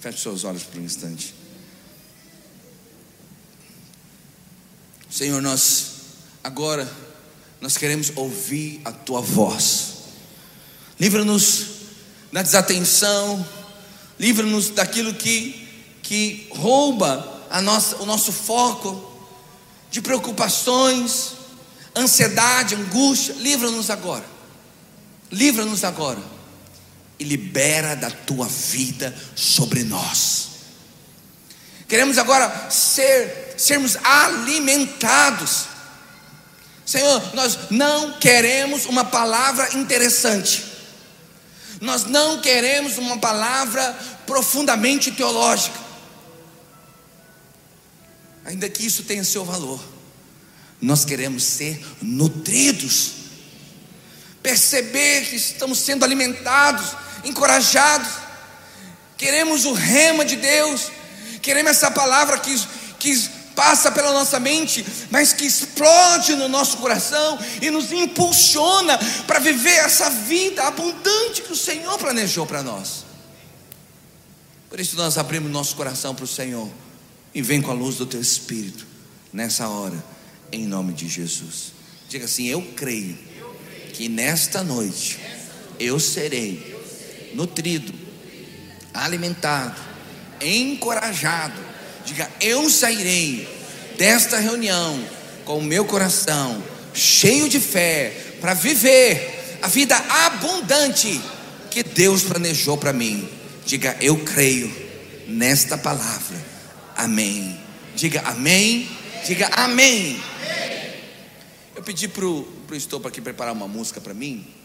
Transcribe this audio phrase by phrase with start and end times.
[0.00, 1.34] Feche seus olhos por um instante.
[5.10, 5.92] Senhor, nós
[6.42, 6.90] agora
[7.60, 9.94] nós queremos ouvir a tua voz.
[10.98, 11.66] Livra-nos
[12.32, 13.46] da desatenção,
[14.18, 15.66] livra-nos daquilo que
[16.02, 19.12] que rouba a nossa, o nosso foco
[19.90, 21.32] de preocupações,
[21.94, 23.34] ansiedade, angústia.
[23.34, 24.24] Livra-nos agora.
[25.30, 26.37] Livra-nos agora
[27.18, 30.48] e libera da tua vida sobre nós.
[31.88, 35.64] Queremos agora ser sermos alimentados.
[36.86, 40.64] Senhor, nós não queremos uma palavra interessante.
[41.80, 43.92] Nós não queremos uma palavra
[44.26, 45.78] profundamente teológica.
[48.44, 49.82] Ainda que isso tenha seu valor.
[50.80, 53.12] Nós queremos ser nutridos.
[54.42, 58.08] Perceber que estamos sendo alimentados encorajados,
[59.16, 60.90] queremos o rema de Deus,
[61.42, 62.56] queremos essa palavra que,
[62.98, 69.40] que passa pela nossa mente, mas que explode no nosso coração e nos impulsiona para
[69.40, 73.04] viver essa vida abundante que o Senhor planejou para nós.
[74.70, 76.70] Por isso nós abrimos nosso coração para o Senhor
[77.34, 78.86] e vem com a luz do teu Espírito
[79.32, 80.04] nessa hora,
[80.52, 81.72] em nome de Jesus.
[82.08, 83.18] Diga assim: Eu creio
[83.92, 85.18] que nesta noite
[85.80, 86.77] eu serei
[87.38, 87.94] nutrido,
[88.92, 89.80] alimentado,
[90.40, 91.54] encorajado.
[92.04, 93.48] Diga: Eu sairei
[93.96, 95.00] desta reunião
[95.44, 101.20] com o meu coração cheio de fé para viver a vida abundante
[101.70, 103.28] que Deus planejou para mim.
[103.64, 104.74] Diga: Eu creio
[105.28, 106.36] nesta palavra.
[106.96, 107.56] Amém.
[107.94, 108.88] Diga amém.
[109.24, 110.20] Diga amém.
[111.76, 114.57] Eu pedi para o Estopa aqui preparar uma música para mim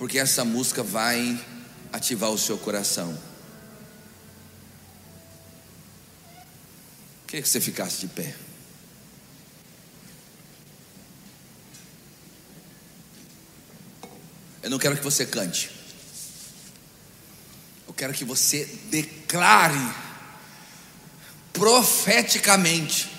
[0.00, 1.38] porque essa música vai
[1.92, 3.14] ativar o seu coração.
[7.26, 8.34] Queria que você ficasse de pé.
[14.62, 15.70] Eu não quero que você cante.
[17.86, 19.94] Eu quero que você declare
[21.52, 23.10] profeticamente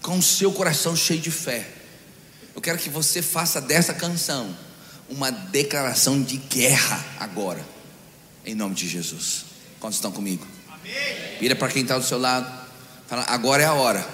[0.00, 1.70] com o seu coração cheio de fé.
[2.54, 4.64] Eu quero que você faça dessa canção
[5.08, 7.64] uma declaração de guerra agora,
[8.44, 9.44] em nome de Jesus.
[9.78, 10.46] Quantos estão comigo?
[10.68, 11.38] Amém.
[11.40, 12.50] Vira para quem está do seu lado,
[13.06, 14.06] fala: agora é a hora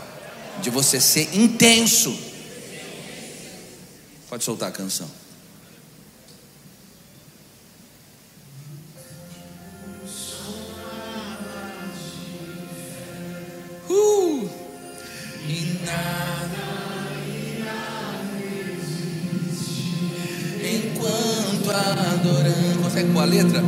[0.60, 2.16] de você ser intenso.
[4.28, 5.21] Pode soltar a canção.
[22.92, 23.64] Consegue com a letra?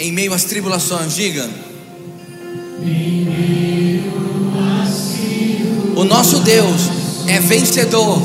[0.00, 1.48] Em meio às tribulações, diga.
[5.94, 6.90] O nosso Deus
[7.28, 8.20] é vencedor.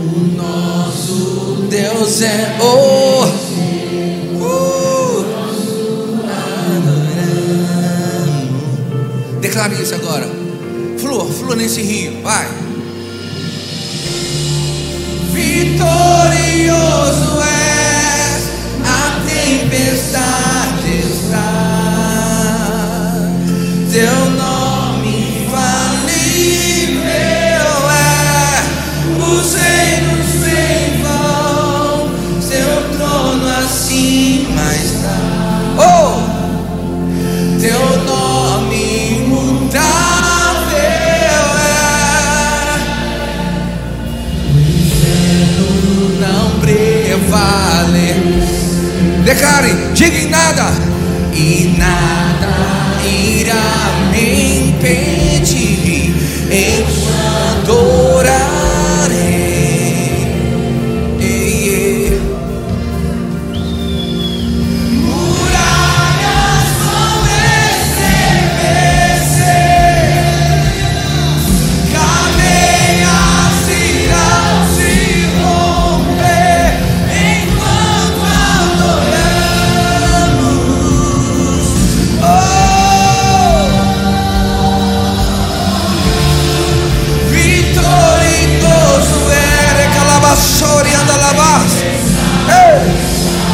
[0.00, 3.24] O nosso Deus é o.
[4.34, 5.24] Uh,
[9.40, 10.28] Declare isso agora.
[10.98, 12.69] Flua, flua nesse rio, vai
[15.32, 17.69] vitorioso és,
[47.30, 48.16] prevaler.
[49.24, 50.72] Declare, diga em nada,
[51.32, 52.48] e nada
[53.06, 53.54] irá
[54.10, 55.79] me impedir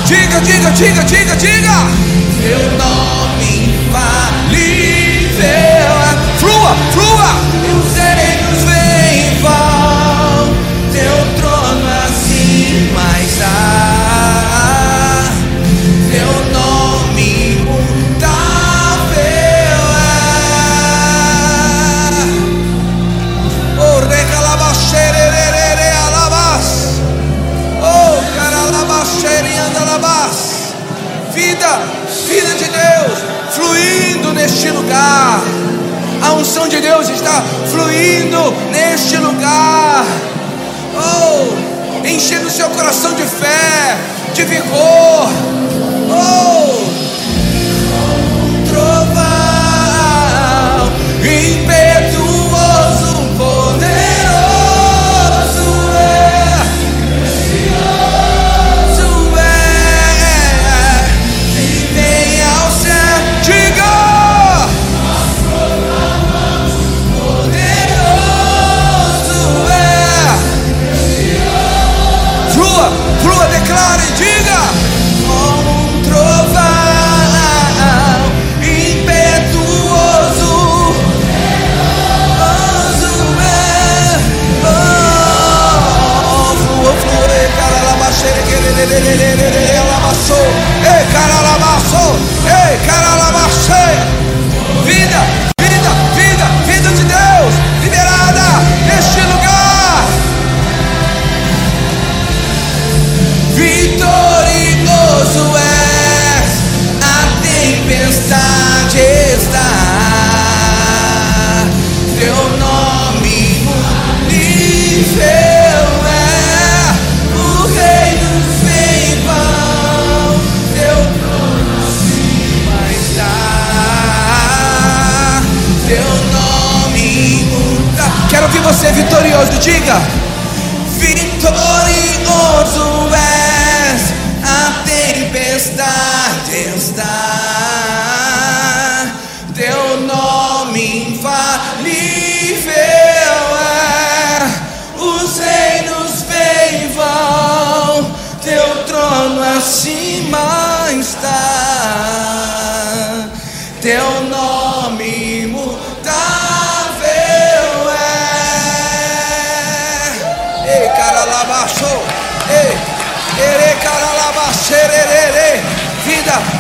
[0.07, 1.77] Diga, diga, diga, diga, diga.
[2.39, 3.56] Teu nome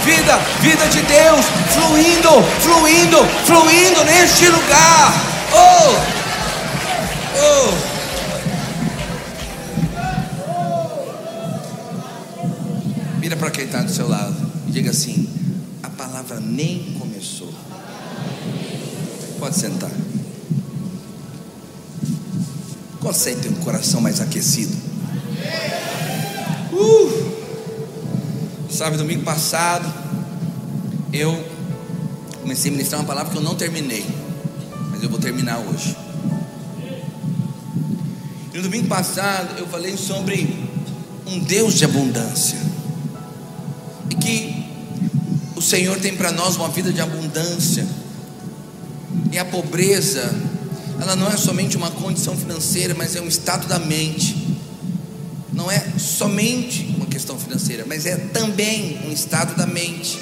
[0.05, 5.13] Vida, vida, vida de Deus fluindo, fluindo, fluindo neste lugar.
[5.53, 5.95] Oh,
[7.39, 7.97] oh.
[13.21, 14.37] Vira para quem está do seu lado
[14.69, 15.29] e diga assim:
[15.83, 17.53] a palavra nem começou.
[19.39, 19.91] Pode sentar.
[23.27, 24.86] Aí tem um coração mais aquecido?
[28.77, 29.91] Sabe, domingo passado,
[31.11, 31.43] eu
[32.43, 34.05] comecei a ministrar uma palavra que eu não terminei,
[34.91, 35.97] mas eu vou terminar hoje.
[38.53, 40.69] E no domingo passado, eu falei sobre
[41.27, 42.59] um Deus de abundância,
[44.11, 44.67] e que
[45.57, 47.89] o Senhor tem para nós uma vida de abundância,
[49.33, 50.35] e a pobreza,
[51.01, 54.37] ela não é somente uma condição financeira, mas é um estado da mente.
[55.51, 56.86] Não é somente
[57.17, 60.21] questão financeira, mas é também um estado da mente.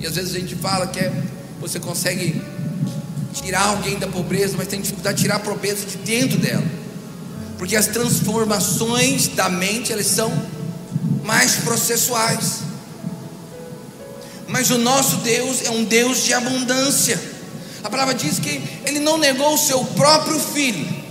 [0.00, 1.12] E às vezes a gente fala que é,
[1.60, 2.42] você consegue
[3.32, 6.64] tirar alguém da pobreza, mas tem dificuldade de tirar a pobreza de dentro dela.
[7.58, 10.32] Porque as transformações da mente, elas são
[11.22, 12.62] mais processuais.
[14.48, 17.22] Mas o nosso Deus é um Deus de abundância.
[17.84, 21.01] A palavra diz que ele não negou o seu próprio filho.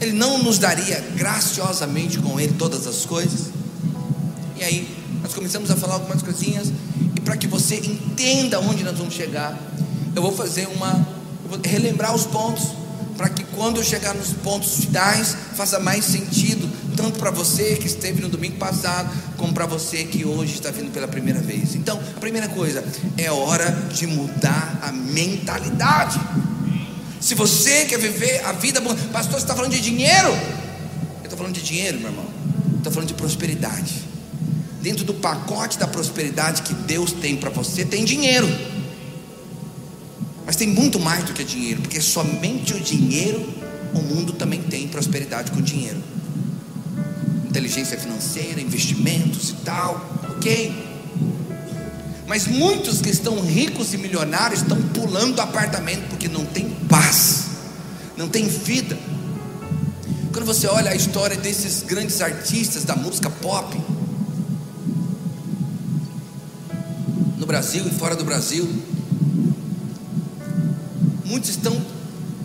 [0.00, 3.50] Ele não nos daria graciosamente com ele todas as coisas?
[4.56, 4.88] E aí,
[5.22, 6.72] nós começamos a falar algumas coisinhas,
[7.14, 9.58] e para que você entenda onde nós vamos chegar,
[10.14, 11.06] eu vou fazer uma,
[11.48, 12.68] vou relembrar os pontos,
[13.16, 17.86] para que quando eu chegar nos pontos finais, faça mais sentido, tanto para você que
[17.86, 21.74] esteve no domingo passado, como para você que hoje está vindo pela primeira vez.
[21.74, 22.82] Então, a primeira coisa,
[23.18, 26.18] é hora de mudar a mentalidade.
[27.20, 30.28] Se você quer viver a vida boa, pastor, você está falando de dinheiro?
[30.28, 32.24] Eu estou falando de dinheiro, meu irmão.
[32.78, 33.94] Estou falando de prosperidade.
[34.80, 38.48] Dentro do pacote da prosperidade que Deus tem para você, tem dinheiro.
[40.46, 43.46] Mas tem muito mais do que dinheiro, porque somente o dinheiro,
[43.94, 46.02] o mundo também tem prosperidade com dinheiro.
[47.46, 50.89] Inteligência financeira, investimentos e tal, ok?
[52.30, 57.46] Mas muitos que estão ricos e milionários estão pulando do apartamento porque não tem paz,
[58.16, 58.96] não tem vida.
[60.32, 63.76] Quando você olha a história desses grandes artistas da música pop,
[67.36, 68.80] no Brasil e fora do Brasil,
[71.24, 71.84] muitos estão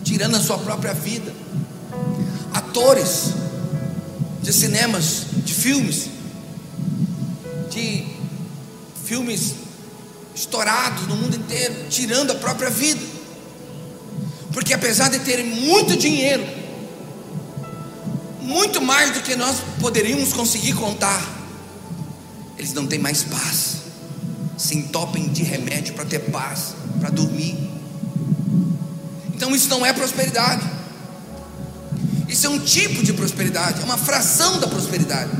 [0.02, 1.32] tirando a sua própria vida.
[2.52, 3.34] Atores
[4.42, 6.08] de cinemas, de filmes,
[7.70, 8.04] de
[9.04, 9.65] filmes
[10.36, 13.00] estourados no mundo inteiro, tirando a própria vida.
[14.52, 16.46] Porque apesar de terem muito dinheiro,
[18.42, 21.34] muito mais do que nós poderíamos conseguir contar,
[22.58, 23.76] eles não têm mais paz.
[24.56, 27.56] Se entopem de remédio para ter paz, para dormir.
[29.34, 30.64] Então isso não é prosperidade.
[32.28, 35.30] Isso é um tipo de prosperidade, é uma fração da prosperidade.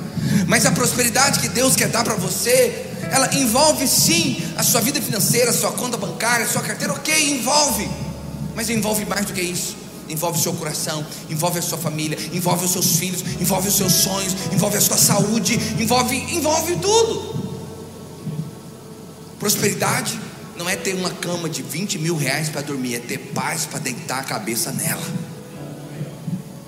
[0.46, 2.85] Mas a prosperidade que Deus quer dar para você,
[3.16, 7.30] ela envolve sim a sua vida financeira, a sua conta bancária, a sua carteira, ok,
[7.30, 7.88] envolve.
[8.54, 9.74] Mas envolve mais do que isso.
[10.08, 13.92] Envolve o seu coração, envolve a sua família, envolve os seus filhos, envolve os seus
[13.92, 17.46] sonhos, envolve a sua saúde, envolve, envolve tudo.
[19.40, 20.20] Prosperidade
[20.56, 23.78] não é ter uma cama de 20 mil reais para dormir, é ter paz para
[23.78, 25.02] deitar a cabeça nela.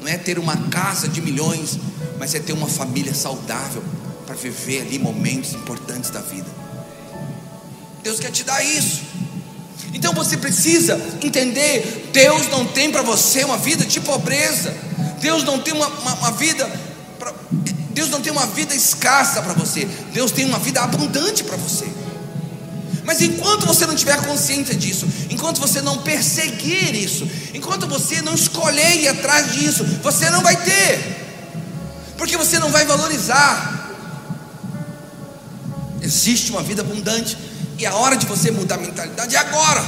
[0.00, 1.78] Não é ter uma casa de milhões,
[2.18, 3.82] mas é ter uma família saudável
[4.38, 6.48] viver ali momentos importantes da vida.
[8.02, 9.02] Deus quer te dar isso.
[9.92, 14.74] Então você precisa entender: Deus não tem para você uma vida de pobreza.
[15.20, 16.66] Deus não tem uma, uma, uma vida.
[17.18, 17.34] Pra,
[17.90, 19.84] Deus não tem uma vida escassa para você.
[20.12, 21.86] Deus tem uma vida abundante para você.
[23.04, 28.34] Mas enquanto você não tiver consciência disso, enquanto você não perseguir isso, enquanto você não
[28.34, 31.16] escolher ir atrás disso, você não vai ter,
[32.18, 33.77] porque você não vai valorizar.
[36.08, 37.36] Existe uma vida abundante,
[37.78, 39.82] e a hora de você mudar a mentalidade é agora.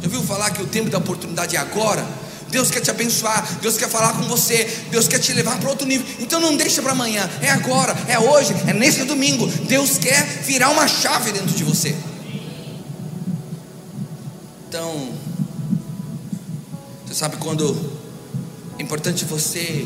[0.00, 2.06] Já ouviu falar que o tempo da oportunidade é agora?
[2.48, 5.88] Deus quer te abençoar, Deus quer falar com você, Deus quer te levar para outro
[5.88, 6.06] nível.
[6.20, 9.48] Então não deixa para amanhã, é agora, é hoje, é nesse domingo.
[9.66, 11.96] Deus quer virar uma chave dentro de você.
[14.68, 15.10] Então,
[17.04, 17.76] você sabe quando
[18.78, 19.84] é importante você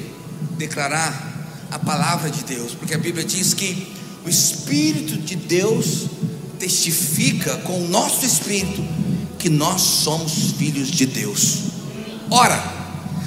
[0.59, 6.07] declarar a palavra de Deus, porque a Bíblia diz que o Espírito de Deus
[6.59, 8.85] testifica com o nosso espírito
[9.39, 11.59] que nós somos filhos de Deus.
[12.31, 12.63] Ora,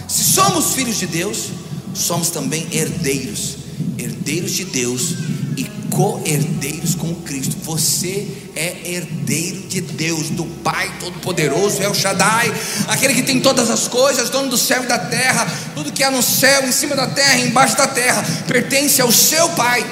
[0.07, 1.49] se somos filhos de Deus,
[1.93, 3.57] somos também herdeiros,
[3.97, 5.15] herdeiros de Deus
[5.57, 7.57] e co-herdeiros com Cristo.
[7.63, 12.53] Você é herdeiro de Deus, do Pai Todo-Poderoso, El Shaddai,
[12.87, 16.11] aquele que tem todas as coisas, dono do céu e da terra, tudo que há
[16.11, 19.85] no céu, em cima da terra, embaixo da terra, pertence ao seu Pai.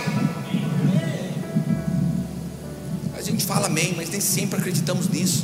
[3.44, 5.44] Gente fala amém, mas nem sempre acreditamos nisso.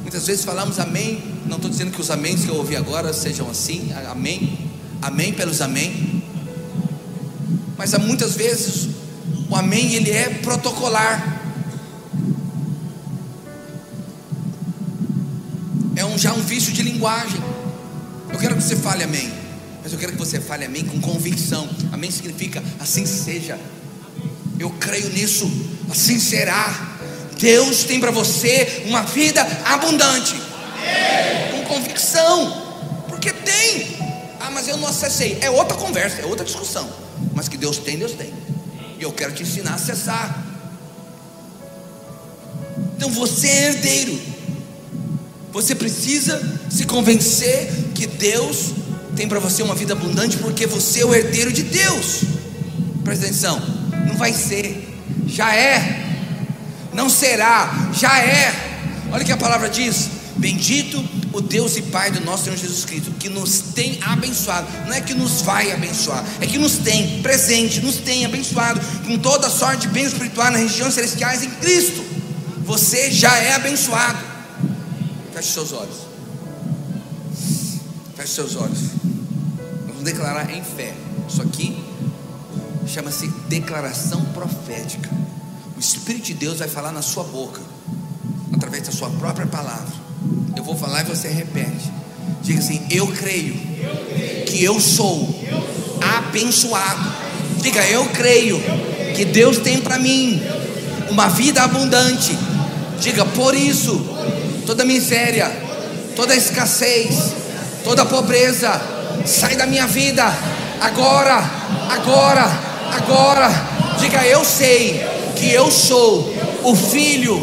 [0.00, 3.50] Muitas vezes falamos amém, não estou dizendo que os améns que eu ouvi agora sejam
[3.50, 4.58] assim, amém,
[5.02, 6.22] amém pelos amém.
[7.76, 8.88] Mas há muitas vezes
[9.50, 11.42] o amém ele é protocolar.
[15.94, 17.40] É um, já um vício de linguagem.
[18.32, 19.30] Eu quero que você fale amém,
[19.82, 21.68] mas eu quero que você fale amém com convicção.
[21.92, 23.58] Amém significa assim seja.
[24.58, 25.50] Eu creio nisso,
[25.90, 26.96] assim será.
[27.38, 30.34] Deus tem para você uma vida abundante,
[31.50, 32.62] com convicção,
[33.08, 33.96] porque tem.
[34.40, 35.38] Ah, mas eu não acessei.
[35.40, 36.88] É outra conversa, é outra discussão.
[37.34, 38.32] Mas que Deus tem, Deus tem.
[38.98, 40.44] E eu quero te ensinar a acessar.
[42.96, 44.18] Então você é herdeiro.
[45.52, 48.72] Você precisa se convencer que Deus
[49.14, 52.20] tem para você uma vida abundante, porque você é o herdeiro de Deus.
[53.02, 53.85] Presta atenção.
[54.06, 54.88] Não vai ser,
[55.26, 56.04] já é.
[56.92, 58.54] Não será, já é.
[59.12, 62.84] Olha o que a palavra diz: Bendito o Deus e Pai do nosso Senhor Jesus
[62.84, 64.66] Cristo, que nos tem abençoado.
[64.86, 69.18] Não é que nos vai abençoar, é que nos tem presente, nos tem abençoado com
[69.18, 72.04] toda sorte de bens espirituais nas regiões celestiais em Cristo.
[72.64, 74.18] Você já é abençoado.
[75.34, 75.96] Feche seus olhos.
[78.16, 78.78] Feche seus olhos.
[79.86, 80.94] Vamos declarar em fé.
[81.28, 81.85] Isso aqui
[82.86, 85.10] chama-se declaração profética.
[85.76, 87.60] O Espírito de Deus vai falar na sua boca,
[88.54, 89.92] através da sua própria palavra.
[90.56, 91.92] Eu vou falar e você repete.
[92.42, 93.54] Diga assim: Eu creio
[94.46, 95.28] que eu sou
[96.16, 97.12] abençoado.
[97.60, 98.58] Diga: Eu creio
[99.14, 100.40] que Deus tem para mim
[101.10, 102.36] uma vida abundante.
[103.00, 104.00] Diga: Por isso,
[104.64, 105.48] toda miséria,
[106.14, 107.34] toda escassez,
[107.84, 108.80] toda pobreza,
[109.26, 110.24] sai da minha vida
[110.80, 111.38] agora,
[111.90, 113.50] agora Agora,
[113.98, 115.04] diga: Eu sei
[115.36, 117.40] que eu sou o filho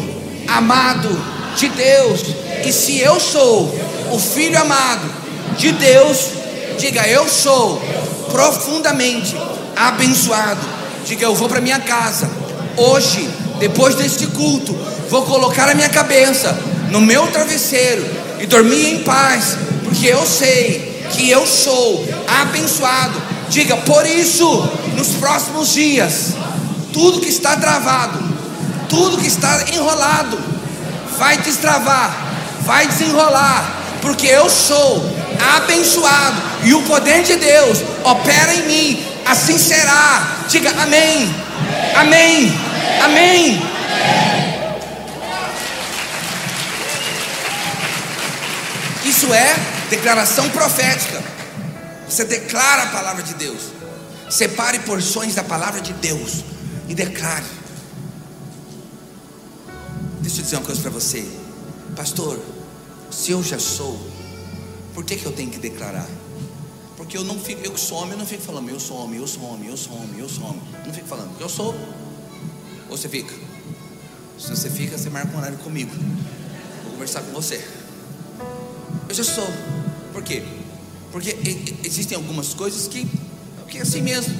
[0.48, 1.08] amado
[1.56, 2.20] de Deus.
[2.64, 3.74] E se eu sou
[4.10, 5.10] o filho amado
[5.56, 6.30] de Deus,
[6.78, 7.80] diga: Eu sou
[8.30, 9.36] profundamente
[9.76, 10.60] abençoado.
[11.06, 12.30] Diga: Eu vou para minha casa
[12.76, 14.76] hoje, depois deste culto,
[15.08, 16.56] vou colocar a minha cabeça
[16.90, 18.04] no meu travesseiro
[18.40, 25.08] e dormir em paz, porque eu sei que eu sou abençoado Diga, por isso, nos
[25.14, 26.34] próximos dias,
[26.92, 28.22] tudo que está travado,
[28.88, 30.38] tudo que está enrolado,
[31.18, 32.16] vai destravar,
[32.62, 35.04] vai desenrolar, porque eu sou
[35.56, 40.44] abençoado e o poder de Deus opera em mim, assim será.
[40.48, 41.34] Diga amém,
[41.96, 42.52] amém,
[43.02, 43.62] amém.
[49.04, 49.56] Isso é
[49.90, 51.33] declaração profética.
[52.14, 53.72] Você declara a palavra de Deus.
[54.30, 56.44] Separe porções da palavra de Deus
[56.88, 57.44] e declare.
[60.20, 61.28] Deixa eu dizer uma coisa para você,
[61.96, 62.38] pastor.
[63.10, 63.98] Se eu já sou,
[64.94, 66.06] por que, que eu tenho que declarar?
[66.96, 69.18] Porque eu não fico, eu que sou homem, eu não fico falando, eu sou homem,
[69.18, 70.62] eu sou homem, eu sou homem, eu sou homem.
[70.72, 71.74] Eu não fico falando, porque eu sou.
[72.88, 73.34] Ou você fica?
[74.38, 75.90] Se você fica, você marca um horário comigo.
[76.84, 77.66] Vou conversar com você.
[79.08, 79.48] Eu já sou.
[80.12, 80.44] Por quê?
[81.14, 81.36] Porque
[81.84, 83.06] existem algumas coisas que,
[83.68, 84.34] que é assim mesmo.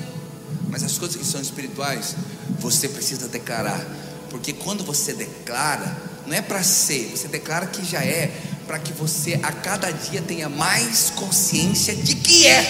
[0.69, 2.17] Mas as coisas que são espirituais,
[2.59, 3.81] você precisa declarar.
[4.29, 8.93] Porque quando você declara, não é para ser, você declara que já é, para que
[8.93, 12.63] você a cada dia tenha mais consciência de que é.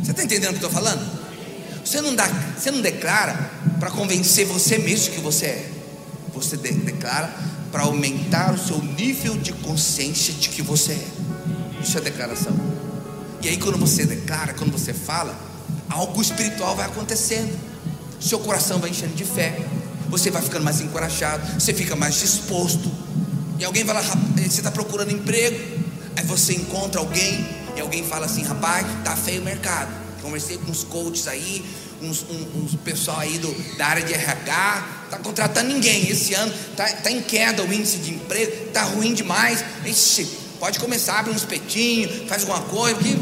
[0.00, 1.04] Você está entendendo o que eu estou falando?
[1.84, 5.70] Você não, dá, você não declara para convencer você mesmo que você é.
[6.32, 7.34] Você de, declara
[7.72, 11.23] para aumentar o seu nível de consciência de que você é.
[11.84, 12.52] Isso é declaração.
[13.42, 15.38] E aí, quando você declara, quando você fala,
[15.90, 17.54] algo espiritual vai acontecendo.
[18.18, 19.54] Seu coração vai enchendo de fé.
[20.08, 21.60] Você vai ficando mais encorajado.
[21.60, 22.90] Você fica mais disposto.
[23.58, 25.58] E alguém vai lá, você está procurando emprego.
[26.16, 27.46] Aí você encontra alguém.
[27.76, 29.92] E alguém fala assim: rapaz, tá feio o mercado.
[30.22, 31.62] Conversei com uns coaches aí
[32.00, 32.24] uns,
[32.54, 36.08] uns, pessoal aí do, da área de RH, está contratando ninguém.
[36.08, 39.64] Esse ano está tá em queda o índice de emprego, está ruim demais.
[39.84, 43.14] Ixi, pode começar, abre um espetinho, faz alguma coisa, porque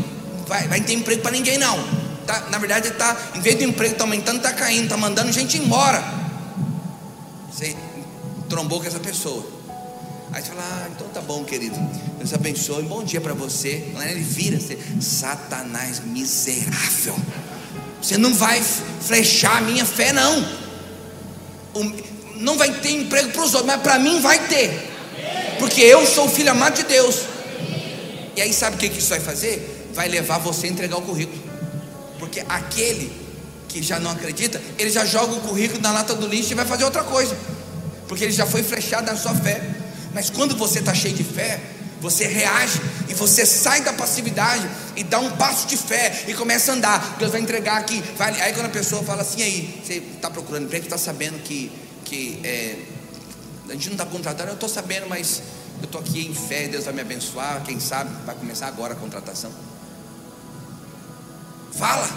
[0.46, 1.76] vai, vai ter emprego para ninguém não.
[2.24, 5.58] Tá, na verdade, tá, em vez do emprego tá aumentando, está caindo, está mandando gente
[5.58, 6.04] embora.
[7.50, 7.74] Você
[8.48, 9.44] trombou com essa pessoa.
[10.32, 11.74] Aí você fala, ah, então tá bom, querido.
[12.16, 13.92] Deus abençoe, bom dia para você.
[14.08, 17.16] Ele vira, você, Satanás miserável.
[18.00, 18.62] Você não vai
[19.00, 20.48] flechar a minha fé, não.
[22.36, 24.90] Não vai ter emprego para os outros, mas para mim vai ter.
[25.58, 27.31] Porque eu sou filho amado de Deus.
[28.36, 29.90] E aí sabe o que isso vai fazer?
[29.94, 31.42] Vai levar você a entregar o currículo.
[32.18, 33.12] Porque aquele
[33.68, 36.66] que já não acredita, ele já joga o currículo na lata do lixo e vai
[36.66, 37.36] fazer outra coisa.
[38.08, 39.62] Porque ele já foi flechado na sua fé.
[40.14, 41.60] Mas quando você está cheio de fé,
[42.00, 46.72] você reage e você sai da passividade e dá um passo de fé e começa
[46.72, 47.16] a andar.
[47.18, 48.02] Deus vai entregar aqui.
[48.16, 51.70] Vai, aí quando a pessoa fala assim, aí, você está procurando emprego, está sabendo que,
[52.04, 52.76] que é,
[53.68, 55.42] a gente não está contratando, eu estou sabendo, mas
[55.82, 58.96] eu estou aqui em fé, Deus vai me abençoar, quem sabe vai começar agora a
[58.96, 59.52] contratação.
[61.72, 62.08] Fala,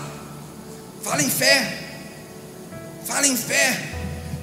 [1.02, 1.80] fala em fé,
[3.06, 3.92] fala em fé,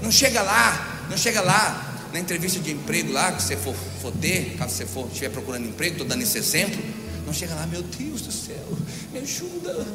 [0.02, 4.12] não chega lá, não chega lá na entrevista de emprego lá, que você for, for
[4.12, 6.82] ter, caso você for estiver procurando emprego, estou dando esse exemplo,
[7.24, 8.76] não chega lá, meu Deus do céu,
[9.12, 9.86] me ajuda,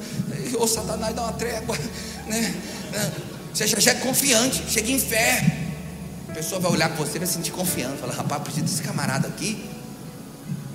[0.58, 1.78] ô Satanás dá uma trégua,
[2.28, 2.56] né?
[3.54, 5.67] Você já, já é confiante, chega em fé.
[6.38, 9.68] Pessoa vai olhar para você, vai sentir confiança, fala, rapaz, preciso desse camarada aqui.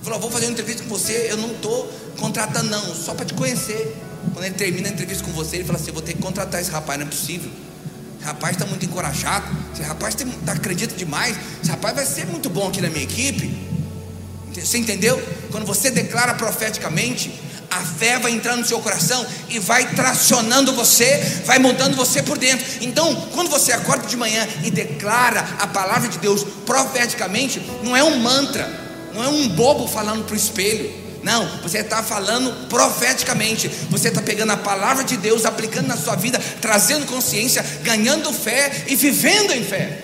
[0.01, 3.33] Falou, vou fazer uma entrevista com você, eu não estou contratando não, só para te
[3.33, 3.95] conhecer.
[4.33, 6.69] Quando ele termina a entrevista com você, ele fala assim, vou ter que contratar esse
[6.69, 7.49] rapaz, não é possível
[8.23, 12.69] rapaz está muito encorajado, esse rapaz tá, acredita demais, esse rapaz vai ser muito bom
[12.69, 13.53] aqui na minha equipe.
[14.53, 15.21] Você entendeu?
[15.51, 17.33] Quando você declara profeticamente,
[17.73, 22.37] a fé vai entrando no seu coração e vai tracionando você, vai mudando você por
[22.37, 22.65] dentro.
[22.81, 28.03] Então, quando você acorda de manhã e declara a palavra de Deus profeticamente, não é
[28.03, 28.69] um mantra,
[29.13, 31.03] não é um bobo falando para o espelho.
[31.23, 33.69] Não, você está falando profeticamente.
[33.89, 38.83] Você está pegando a palavra de Deus, aplicando na sua vida, trazendo consciência, ganhando fé
[38.87, 40.03] e vivendo em fé.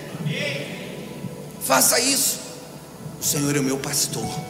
[1.61, 2.39] Faça isso.
[3.21, 4.48] O Senhor é o meu pastor.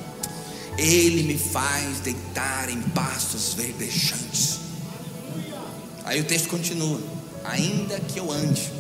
[0.80, 4.60] Ele me faz deitar em pastos verdejantes.
[6.06, 7.00] Aí o texto continua:
[7.44, 8.72] Ainda que eu ande,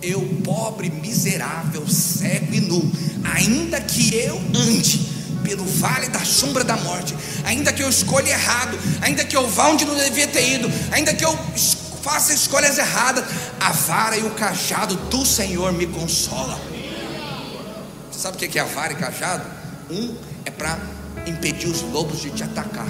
[0.00, 2.90] eu pobre, miserável, cego e nu,
[3.34, 5.10] ainda que eu ande
[5.42, 9.68] pelo vale da sombra da morte, ainda que eu escolha errado, ainda que eu vá
[9.68, 11.36] onde não devia ter ido, ainda que eu
[12.02, 13.24] faça escolhas erradas,
[13.58, 16.60] a vara e o cajado do Senhor me consola.
[18.10, 19.44] Você sabe o que é a vara e cajado?
[19.90, 20.78] Um é para
[21.26, 22.88] impedir os lobos de te atacar.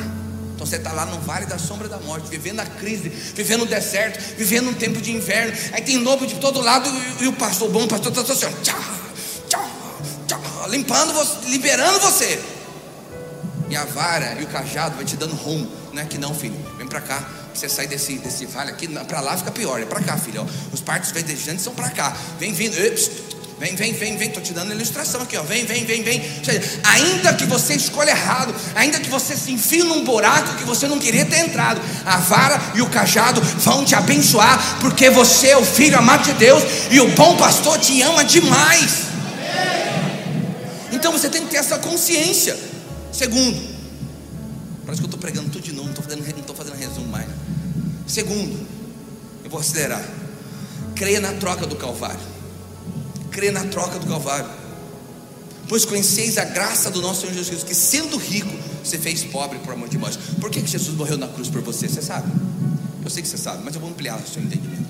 [0.55, 3.67] Então você está lá no vale da sombra da morte, vivendo a crise, vivendo o
[3.67, 5.53] deserto, vivendo um tempo de inverno.
[5.73, 6.89] Aí tem lobo de todo lado
[7.21, 9.01] e, e o pastor bom, o pastor está assim, tchau
[10.71, 12.41] limpando você, liberando você.
[13.69, 15.71] E a vara e o cajado vai te dando rumo.
[15.93, 16.57] Não é que não, filho.
[16.77, 17.29] Vem para cá.
[17.55, 20.43] Você sai desse, desse vale aqui, para lá fica pior, é para cá, filho.
[20.43, 20.75] Ó.
[20.75, 22.17] Os partos verdejantes são para cá.
[22.39, 22.75] Vem vindo,
[23.61, 24.29] vem, vem, vem, vem.
[24.29, 25.43] Estou te dando a ilustração aqui, ó.
[25.43, 26.23] Vem, vem, vem, vem.
[26.83, 30.99] Ainda que você escolha errado, ainda que você se enfie num buraco que você não
[30.99, 35.65] queria ter entrado, a vara e o cajado vão te abençoar, porque você é o
[35.65, 39.11] filho amado de Deus e o bom pastor te ama demais.
[40.91, 42.59] Então você tem que ter essa consciência.
[43.13, 43.61] Segundo,
[44.87, 47.29] parece que eu estou pregando tudo de novo, não estou fazendo, fazendo resumo mais.
[48.07, 48.67] Segundo,
[49.45, 50.03] eu vou acelerar.
[50.95, 52.30] Creia na troca do Calvário.
[53.31, 54.51] Creia na troca do Calvário.
[55.69, 58.51] Pois conheceis a graça do nosso Senhor Jesus, que sendo rico,
[58.83, 60.17] você fez pobre por amor de nós.
[60.41, 61.89] Por que, que Jesus morreu na cruz por você?
[61.89, 62.31] Você sabe?
[63.05, 64.89] Eu sei que você sabe, mas eu vou ampliar o seu entendimento.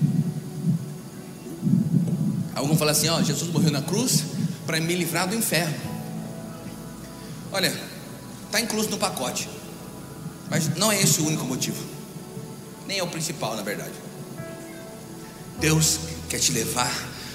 [2.55, 4.23] Alguns falam assim: ó, Jesus morreu na cruz
[4.65, 5.75] para me livrar do inferno.
[7.51, 7.73] Olha,
[8.45, 9.47] está incluso no pacote,
[10.49, 11.91] mas não é esse o único motivo
[12.91, 13.93] nem é o principal, na verdade.
[15.61, 16.91] Deus quer te levar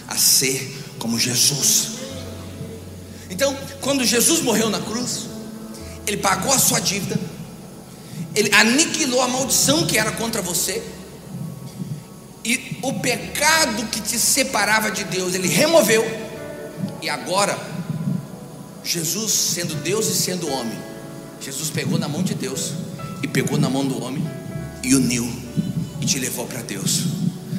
[0.06, 1.90] a ser como Jesus.
[3.30, 5.26] Então, quando Jesus morreu na cruz,
[6.04, 7.16] Ele pagou a sua dívida,
[8.34, 10.82] Ele aniquilou a maldição que era contra você,
[12.44, 16.04] e o pecado que te separava de Deus, Ele removeu,
[17.00, 17.56] e agora,
[18.82, 20.76] Jesus sendo Deus e sendo homem,
[21.40, 22.72] Jesus pegou na mão de Deus
[23.22, 24.28] e pegou na mão do homem
[24.82, 25.30] e uniu
[26.00, 27.04] e te levou para Deus.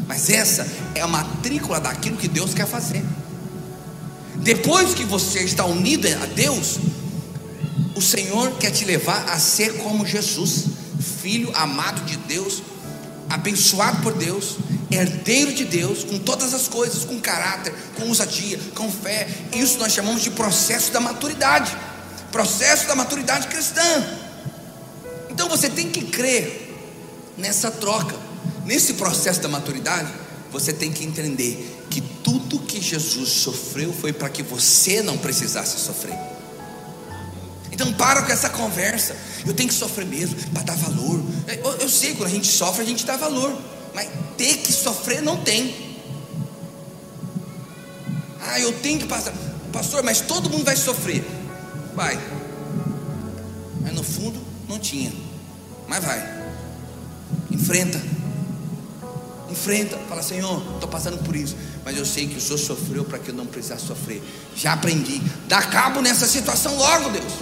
[0.06, 3.04] Mas essa é a matrícula daquilo que Deus quer fazer.
[4.48, 6.78] Depois que você está unido a Deus,
[7.94, 10.68] o Senhor quer te levar a ser como Jesus,
[11.22, 12.64] filho amado de Deus,
[13.30, 14.56] abençoado por Deus,
[14.90, 19.28] herdeiro de Deus, com todas as coisas, com caráter, com ousadia, com fé.
[19.54, 21.76] Isso nós chamamos de processo da maturidade
[22.32, 23.82] processo da maturidade cristã.
[25.30, 26.74] Então você tem que crer
[27.38, 28.16] nessa troca,
[28.66, 30.08] nesse processo da maturidade,
[30.52, 35.80] você tem que entender que tudo que Jesus sofreu foi para que você não precisasse
[35.80, 36.18] sofrer.
[37.72, 39.16] Então para com essa conversa.
[39.46, 41.24] Eu tenho que sofrer mesmo para dar valor.
[41.48, 43.56] Eu, eu sei quando a gente sofre a gente dá valor,
[43.94, 45.96] mas ter que sofrer não tem.
[48.42, 49.34] Ah, eu tenho que passar,
[49.72, 51.24] pastor, mas todo mundo vai sofrer.
[51.94, 52.18] Vai.
[53.82, 55.14] Mas no fundo não tinha.
[55.88, 56.38] Mas vai.
[57.52, 58.02] Enfrenta.
[59.50, 59.98] Enfrenta.
[60.10, 61.56] Fala, Senhor, estou passando por isso.
[61.84, 64.22] Mas eu sei que o Senhor sofreu para que eu não precisasse sofrer.
[64.56, 65.22] Já aprendi.
[65.48, 67.34] Dá cabo nessa situação logo, Deus.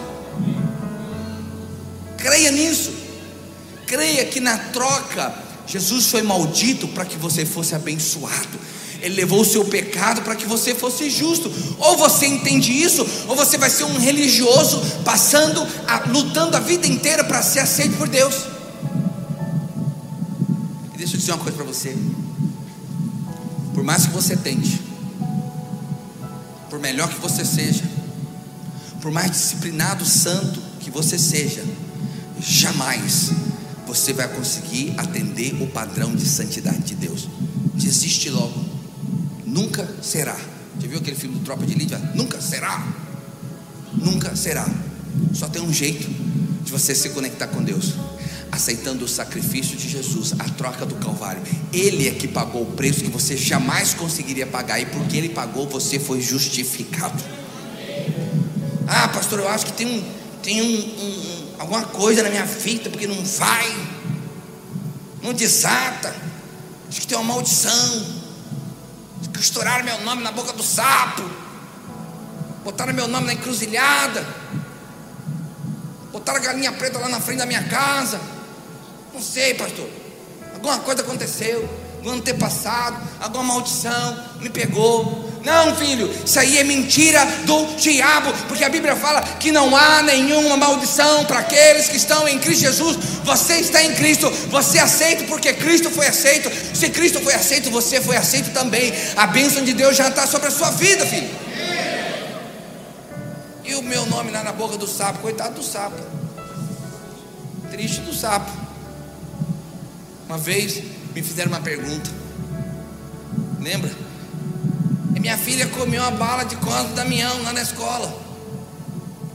[2.18, 2.92] Creia nisso.
[3.86, 5.34] Creia que na troca,
[5.68, 8.60] Jesus foi maldito para que você fosse abençoado.
[9.02, 11.52] Ele levou o seu pecado para que você fosse justo.
[11.78, 16.88] Ou você entende isso, ou você vai ser um religioso passando, a, lutando a vida
[16.88, 18.55] inteira para ser aceito por Deus.
[21.06, 21.96] Deixa eu dizer uma coisa para você.
[23.76, 24.82] Por mais que você tente,
[26.68, 27.84] por melhor que você seja,
[29.04, 31.64] por mais disciplinado, santo que você seja,
[32.40, 33.30] jamais
[33.86, 37.30] você vai conseguir atender o padrão de santidade de Deus.
[37.76, 38.66] Desiste logo.
[39.46, 40.36] Nunca será.
[40.80, 41.94] Já viu aquele filme do Tropa de Elite?
[42.16, 42.84] Nunca será.
[43.94, 44.68] Nunca será.
[45.36, 46.10] Só tem um jeito
[46.64, 47.94] de você se conectar com Deus
[48.56, 51.42] aceitando o sacrifício de Jesus, a troca do Calvário.
[51.74, 55.68] Ele é que pagou o preço que você jamais conseguiria pagar, e porque ele pagou,
[55.68, 57.22] você foi justificado.
[58.88, 60.04] Ah, pastor, eu acho que tem, um,
[60.42, 63.76] tem um, um, alguma coisa na minha vida, porque não vai,
[65.22, 66.16] não desata.
[66.88, 68.26] Acho que tem uma maldição.
[69.40, 71.24] Estouraram meu nome na boca do sapo,
[72.64, 74.26] botaram meu nome na encruzilhada,
[76.12, 78.35] botaram a galinha preta lá na frente da minha casa.
[79.16, 79.88] Não sei, pastor.
[80.54, 81.68] Alguma coisa aconteceu.
[82.04, 85.32] No ano passado, alguma maldição me pegou.
[85.44, 90.04] Não, filho, isso aí é mentira do diabo, porque a Bíblia fala que não há
[90.04, 92.98] nenhuma maldição para aqueles que estão em Cristo Jesus.
[93.24, 96.52] Você está em Cristo, você é aceito porque Cristo foi aceito.
[96.76, 98.94] Se Cristo foi aceito, você foi aceito também.
[99.16, 101.30] A bênção de Deus já está sobre a sua vida, filho.
[103.64, 106.00] E o meu nome lá na boca do sapo, coitado do sapo,
[107.72, 108.65] triste do sapo.
[110.28, 110.82] Uma vez
[111.14, 112.10] me fizeram uma pergunta.
[113.62, 113.92] Lembra?
[115.16, 118.22] E minha filha comeu uma bala de cosmo da Damião lá na escola.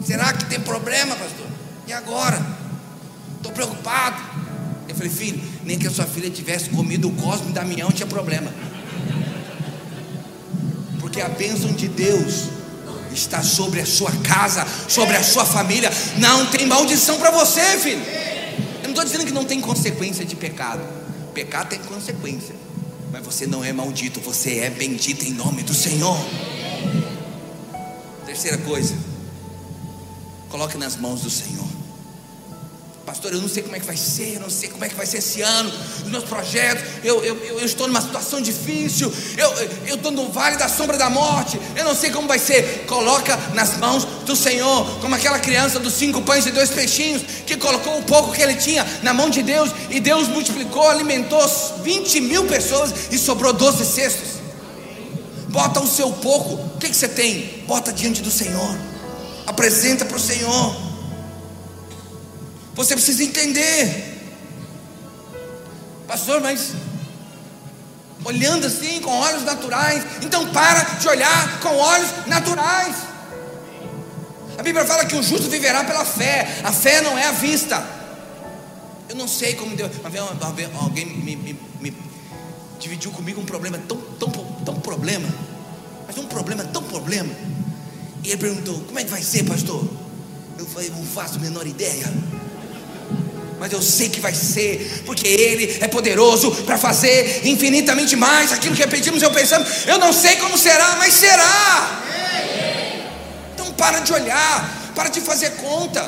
[0.05, 1.47] Será que tem problema, pastor?
[1.87, 2.45] E agora?
[3.37, 4.21] Estou preocupado.
[4.89, 8.07] Eu falei, filho, nem que a sua filha tivesse comido o cosmo da Damião tinha
[8.07, 8.53] problema.
[10.99, 12.49] Porque a bênção de Deus
[13.13, 15.91] está sobre a sua casa, sobre a sua família.
[16.19, 18.03] Não tem maldição para você, filho.
[18.91, 20.83] Não estou dizendo que não tem consequência de pecado.
[21.33, 22.55] Pecado tem consequência.
[23.13, 26.19] Mas você não é maldito, você é bendito em nome do Senhor.
[28.27, 28.97] Terceira coisa,
[30.49, 31.67] coloque nas mãos do Senhor.
[33.11, 34.95] Pastor, eu não sei como é que vai ser, eu não sei como é que
[34.95, 35.69] vai ser esse ano,
[36.05, 40.69] os meus projetos, eu, eu, eu estou numa situação difícil, eu estou no vale da
[40.69, 42.85] sombra da morte, eu não sei como vai ser.
[42.87, 47.57] Coloca nas mãos do Senhor, como aquela criança dos cinco pães e dois peixinhos, que
[47.57, 51.45] colocou o pouco que ele tinha na mão de Deus, e Deus multiplicou, alimentou
[51.83, 54.29] 20 mil pessoas e sobrou 12 cestos.
[55.49, 57.65] Bota o seu pouco, o que, que você tem?
[57.67, 58.79] Bota diante do Senhor,
[59.49, 60.90] apresenta para o Senhor.
[62.81, 64.17] Você precisa entender,
[66.09, 66.73] pastor, mas
[68.25, 72.97] olhando assim com olhos naturais, então para de olhar com olhos naturais.
[74.57, 77.87] A Bíblia fala que o justo viverá pela fé, a fé não é a vista.
[79.11, 79.91] Eu não sei como Deus,
[80.81, 81.95] alguém me, me, me
[82.79, 84.31] dividiu comigo um problema tão, tão,
[84.65, 85.29] tão problema,
[86.07, 87.31] mas um problema tão problema.
[88.25, 89.87] E ele perguntou: Como é que vai ser, pastor?
[90.57, 92.11] Eu falei: Não faço a menor ideia
[93.61, 98.75] mas eu sei que vai ser, porque Ele é poderoso para fazer infinitamente mais aquilo
[98.75, 99.23] que pedimos.
[99.23, 102.03] Eu pensamos, eu não sei como será, mas será.
[103.53, 106.03] Então para de olhar, para de fazer conta,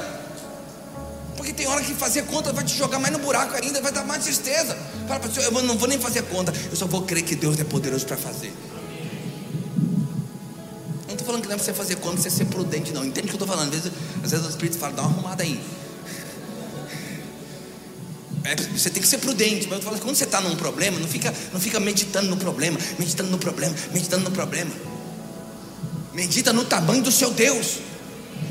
[1.37, 4.07] porque tem hora que fazer conta vai te jogar mais no buraco ainda, vai dar
[4.07, 4.75] mais tristeza.
[5.07, 8.07] Para eu não vou nem fazer conta, eu só vou crer que Deus é poderoso
[8.07, 8.51] para fazer.
[11.07, 13.05] Não estou falando que não é para você fazer conta, você ser prudente, não.
[13.05, 13.75] Entende o que eu estou falando?
[13.75, 13.93] Às vezes,
[14.25, 15.61] às vezes o Espírito fala, dá uma arrumada aí.
[18.45, 21.07] É, você tem que ser prudente, mas eu falo, quando você está num problema, não
[21.07, 24.71] fica, não fica meditando no problema, meditando no problema, meditando no problema.
[26.13, 27.79] Medita no tamanho do seu Deus.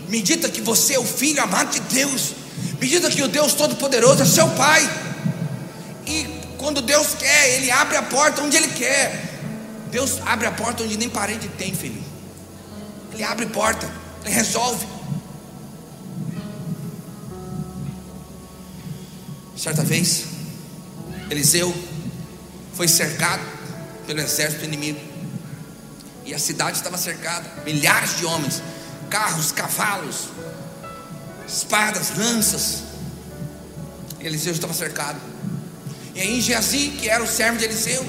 [0.07, 2.31] Medita que você é o filho amado de Deus.
[2.79, 4.89] Medita que o Deus Todo-Poderoso é seu Pai.
[6.07, 6.27] E
[6.57, 9.29] quando Deus quer, Ele abre a porta onde Ele quer.
[9.91, 12.01] Deus abre a porta onde nem parede tem, filho.
[13.13, 13.91] Ele abre porta,
[14.25, 14.85] Ele resolve.
[19.61, 20.25] Certa vez,
[21.29, 21.71] Eliseu
[22.73, 23.43] foi cercado
[24.07, 24.99] pelo exército inimigo.
[26.25, 28.59] E a cidade estava cercada, milhares de homens,
[29.07, 30.29] carros, cavalos,
[31.47, 32.81] espadas, lanças.
[34.19, 35.21] E Eliseu estava cercado.
[36.15, 38.03] E aí Geazi, que era o servo de Eliseu,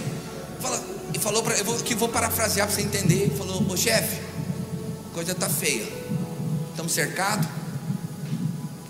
[0.58, 4.22] fala, e falou para eu vou, que vou parafrasear para você entender, falou: "Ô chefe,
[5.12, 5.86] coisa tá feia.
[6.70, 7.46] Estamos cercados.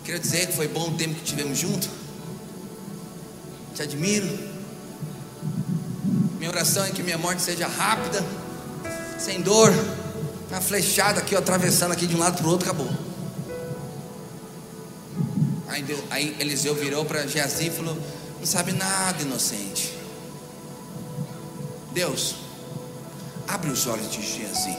[0.04, 2.01] Queria dizer que foi bom o tempo que tivemos junto
[3.82, 4.28] te admiro.
[6.38, 8.24] Minha oração é que minha morte seja rápida,
[9.18, 9.72] sem dor.
[10.48, 12.90] Uma flechada aqui, ó, atravessando aqui de um lado para o outro, acabou.
[15.68, 17.96] Aí, aí Eliseu virou para Geazi e falou:
[18.38, 19.96] Não sabe nada, inocente.
[21.92, 22.36] Deus,
[23.48, 24.76] abre os olhos de Geazi,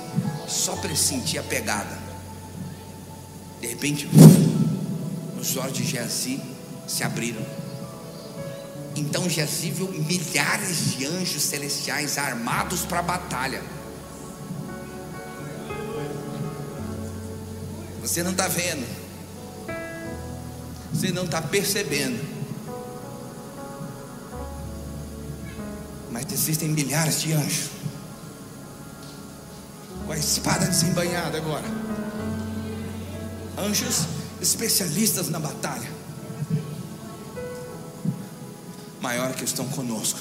[0.47, 1.97] só para ele sentir a pegada.
[3.59, 4.07] De repente,
[5.39, 6.39] os olhos de Geazi
[6.87, 7.62] se abriram.
[8.95, 13.63] Então Jesse viu milhares de anjos celestiais armados para a batalha.
[18.01, 18.85] Você não está vendo,
[20.93, 22.21] você não está percebendo,
[26.11, 27.69] mas existem milhares de anjos
[30.05, 31.65] com a espada desembanhada agora.
[33.57, 34.05] Anjos
[34.41, 35.92] especialistas na batalha
[39.03, 40.19] maior que estão conosco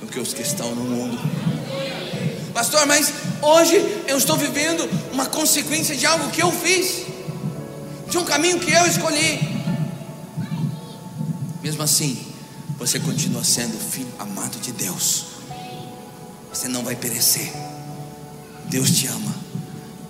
[0.00, 1.18] do que os que estão no mundo.
[2.54, 3.76] Pastor, mas hoje
[4.08, 7.04] eu estou vivendo uma consequência de algo que eu fiz,
[8.08, 9.40] de um caminho que eu escolhi.
[11.62, 12.18] Mesmo assim,
[12.78, 15.26] você continua sendo filho amado de Deus.
[16.50, 17.52] Você não vai perecer.
[18.70, 19.34] Deus te ama.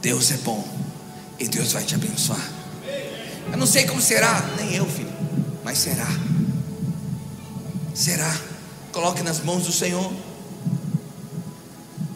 [0.00, 0.62] Deus é bom.
[1.40, 2.48] E Deus vai te abençoar.
[3.50, 5.12] Eu não sei como será, nem eu, filho,
[5.64, 6.06] mas será.
[7.94, 8.36] Será?
[8.92, 10.12] Coloque nas mãos do Senhor.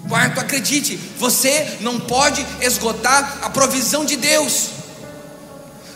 [0.08, 4.70] Quarto, acredite, você não pode esgotar a provisão de Deus,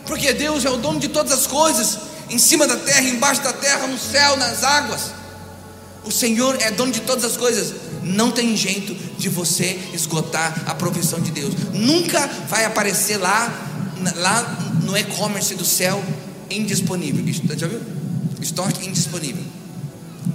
[0.06, 3.52] porque Deus é o dono de todas as coisas, em cima da terra, embaixo da
[3.54, 5.12] terra, no céu, nas águas.
[6.04, 7.74] O Senhor é dono de todas as coisas.
[8.02, 11.54] Não tem jeito de você esgotar a provisão de Deus.
[11.72, 13.50] Nunca vai aparecer lá,
[14.16, 14.42] lá
[14.82, 16.02] no e-commerce do céu
[16.50, 17.24] indisponível.
[17.56, 17.80] Já viu?
[18.40, 19.44] Estoque indisponível.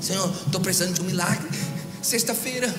[0.01, 1.47] Senhor, estou precisando de um milagre.
[2.01, 2.73] Sexta-feira,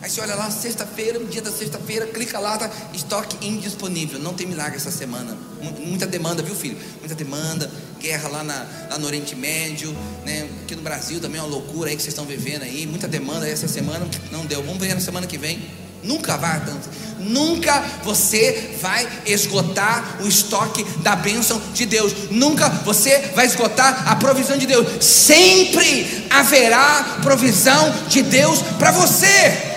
[0.00, 4.20] Aí você olha lá, sexta-feira, dia da sexta-feira, clica lá, tá, estoque indisponível.
[4.20, 5.36] Não tem milagre essa semana.
[5.84, 6.78] Muita demanda, viu, filho?
[7.00, 7.68] Muita demanda,
[7.98, 9.92] guerra lá, na, lá no Oriente Médio,
[10.24, 10.48] né?
[10.62, 12.86] Aqui no Brasil também é uma loucura aí que vocês estão vivendo aí.
[12.86, 14.62] Muita demanda essa semana, não deu.
[14.62, 15.68] Vamos ver na semana que vem.
[16.02, 16.88] Nunca vai tanto.
[17.18, 22.30] Nunca você vai esgotar o estoque da bênção de Deus.
[22.30, 25.04] Nunca você vai esgotar a provisão de Deus.
[25.04, 29.68] Sempre haverá provisão de Deus para você.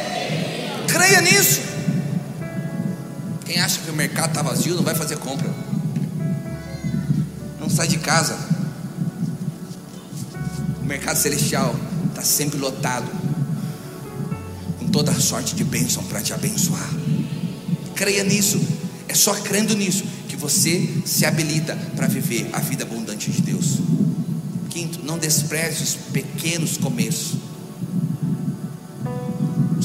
[0.88, 1.62] Creia nisso.
[3.46, 5.50] Quem acha que o mercado está vazio não vai fazer compra.
[7.60, 8.38] Não sai de casa.
[10.82, 11.76] O mercado celestial
[12.12, 13.31] está sempre lotado
[14.92, 16.90] toda sorte de bênção para te abençoar.
[17.96, 18.60] Creia nisso.
[19.08, 23.80] É só crendo nisso que você se habilita para viver a vida abundante de Deus.
[24.70, 27.52] Quinto, não despreze os pequenos começos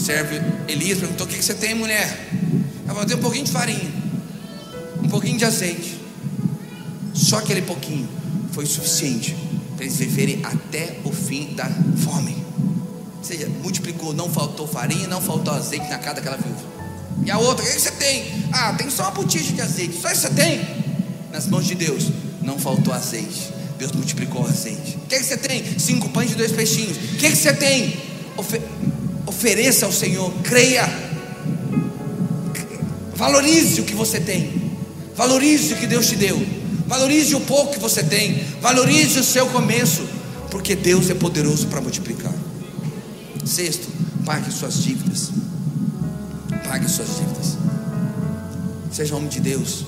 [0.07, 0.35] servo
[0.69, 2.31] Elias perguntou: O que, você tem, mulher?
[2.85, 3.93] Ela falou: Tem um pouquinho de farinha,
[5.03, 6.01] um pouquinho de azeite.
[7.13, 8.09] Só aquele pouquinho
[8.53, 9.37] foi suficiente
[9.75, 11.69] para eles viverem até o fim da
[12.05, 12.46] fome.
[13.27, 16.63] Seja, multiplicou, não faltou farinha, não faltou azeite na casa daquela viúva.
[17.25, 18.25] E a outra, o que você tem?
[18.53, 20.01] Ah, tem só uma botija de azeite.
[20.01, 20.65] Só isso você tem?
[21.33, 22.05] Nas mãos de Deus,
[22.41, 23.53] não faltou azeite.
[23.81, 24.97] Deus multiplicou o azeite.
[25.03, 25.65] O que, você tem?
[25.77, 26.97] Cinco pães e dois peixinhos.
[26.97, 27.97] O que, você tem?
[28.37, 28.61] Ofe
[29.27, 30.89] Ofereça ao Senhor, creia.
[33.17, 34.71] Valorize o que você tem.
[35.17, 36.41] Valorize o que Deus te deu.
[36.87, 38.45] Valorize o pouco que você tem.
[38.61, 40.07] Valorize o seu começo,
[40.49, 42.36] porque Deus é poderoso para multiplicar.
[43.47, 43.87] Sexto,
[44.25, 45.31] pague suas dívidas.
[46.67, 47.57] Pague suas dívidas.
[48.93, 49.85] Seja homem de Deus.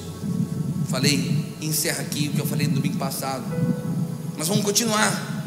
[0.89, 3.45] Falei, encerra aqui o que eu falei no domingo passado.
[4.37, 5.45] Mas vamos continuar.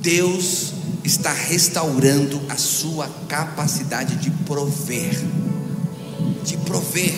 [0.00, 0.72] Deus
[1.04, 5.22] está restaurando a sua capacidade de prover.
[6.42, 7.14] De prover.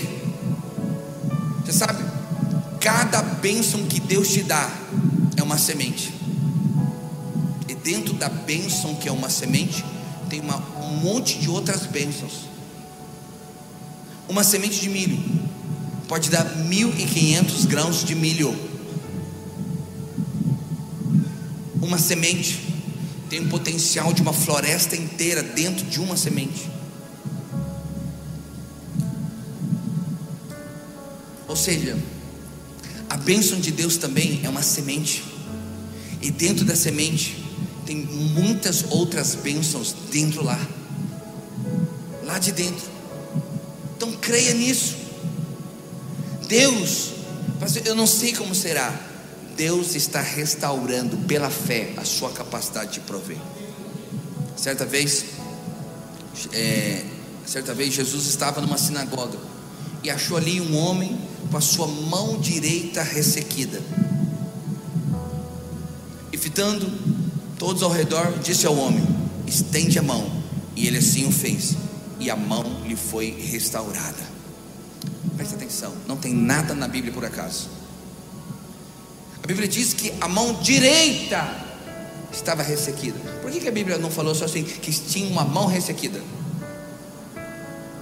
[1.65, 2.05] Você sabe,
[2.81, 4.69] cada bênção que Deus te dá
[5.37, 6.16] é uma semente.
[7.87, 9.85] Dentro da bênção que é uma semente,
[10.29, 12.33] tem uma, um monte de outras bênçãos.
[14.29, 15.17] Uma semente de milho
[16.09, 18.59] pode dar 1.500 grãos de milho.
[21.81, 22.61] Uma semente
[23.31, 26.69] tem o potencial de uma floresta inteira dentro de uma semente.
[31.47, 31.97] Ou seja,
[33.09, 35.23] a bênção de Deus também é uma semente,
[36.21, 37.46] e dentro da semente
[37.87, 40.61] tem muitas outras bênçãos dentro lá,
[42.25, 42.85] lá de dentro.
[43.97, 44.97] Então creia nisso.
[46.49, 47.13] Deus,
[47.85, 48.93] eu não sei como será,
[49.57, 53.39] Deus está restaurando pela fé a sua capacidade de prover.
[54.57, 55.25] Certa vez,
[56.53, 57.05] é,
[57.47, 59.39] certa vez Jesus estava numa sinagoga
[60.03, 61.19] e achou ali um homem
[61.51, 63.81] com a sua mão direita ressequida.
[66.33, 67.16] E fitando
[67.59, 69.07] todos ao redor, disse ao homem:
[69.47, 70.45] Estende a mão.
[70.75, 71.75] E ele assim o fez,
[72.21, 74.37] e a mão lhe foi restaurada.
[75.37, 77.69] Presta atenção, não tem nada na Bíblia por acaso.
[79.43, 81.67] A Bíblia diz que a mão direita
[82.33, 83.19] estava ressequida.
[83.41, 86.21] Por que, a Bíblia não falou só assim, que tinha uma mão ressequida?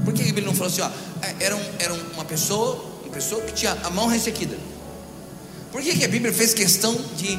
[0.04, 0.90] Por que a Bíblia não falou assim, ó,
[1.22, 4.56] é, era, um, era uma pessoa, uma pessoa que tinha a mão ressequida?
[5.70, 7.38] Por que a Bíblia fez questão de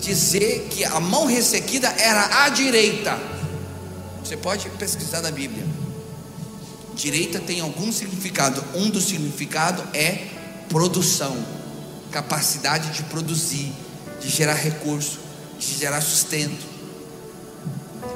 [0.00, 3.18] dizer que a mão ressequida era a direita?
[4.24, 5.66] Você pode pesquisar na Bíblia.
[6.94, 8.62] Direita tem algum significado.
[8.74, 10.26] Um dos significados é
[10.68, 11.36] produção
[12.10, 13.72] capacidade de produzir,
[14.20, 15.18] de gerar recurso,
[15.58, 16.66] de gerar sustento.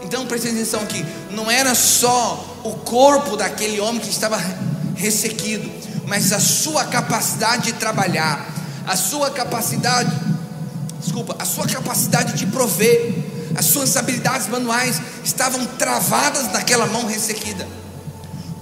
[0.03, 4.39] Então preste atenção aqui, não era só o corpo daquele homem que estava
[4.95, 5.71] ressequido,
[6.07, 8.53] mas a sua capacidade de trabalhar,
[8.87, 10.11] a sua capacidade,
[11.03, 13.15] desculpa, a sua capacidade de prover,
[13.55, 17.69] as suas habilidades manuais estavam travadas naquela mão ressequida.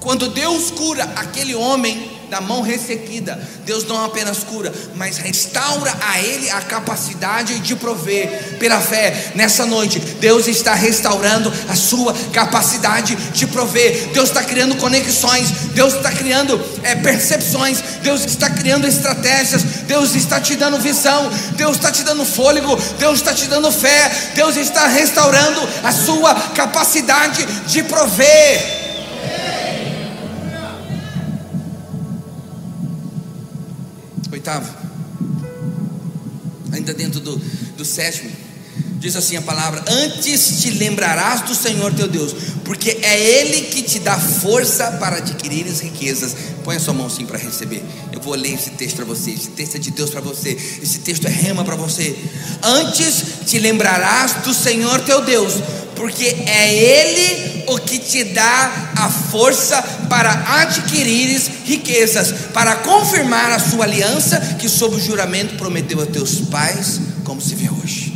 [0.01, 6.21] Quando Deus cura aquele homem, da mão ressequida, Deus não apenas cura, mas restaura a
[6.21, 8.57] ele a capacidade de prover.
[8.59, 9.33] Pela fé.
[9.35, 14.11] Nessa noite, Deus está restaurando a sua capacidade de prover.
[14.13, 20.41] Deus está criando conexões, Deus está criando é, percepções, Deus está criando estratégias, Deus está
[20.41, 24.87] te dando visão, Deus está te dando fôlego, Deus está te dando fé, Deus está
[24.87, 28.80] restaurando a sua capacidade de prover.
[34.51, 34.75] Oitavo,
[36.73, 38.33] ainda dentro do, do sétimo,
[39.01, 42.35] Diz assim a palavra: Antes te lembrarás do Senhor teu Deus,
[42.67, 46.37] porque é Ele que te dá força para adquirir as riquezas.
[46.63, 47.83] Põe a sua mão assim para receber.
[48.13, 49.31] Eu vou ler esse texto para você.
[49.31, 50.51] Esse texto é de Deus para você.
[50.51, 52.15] Esse texto é rema para você.
[52.63, 55.55] Antes te lembrarás do Senhor teu Deus,
[55.97, 59.81] porque é Ele o que te dá a força
[60.11, 66.35] para adquirires riquezas, para confirmar a sua aliança que, sob o juramento, prometeu a teus
[66.51, 68.10] pais, como se vê hoje.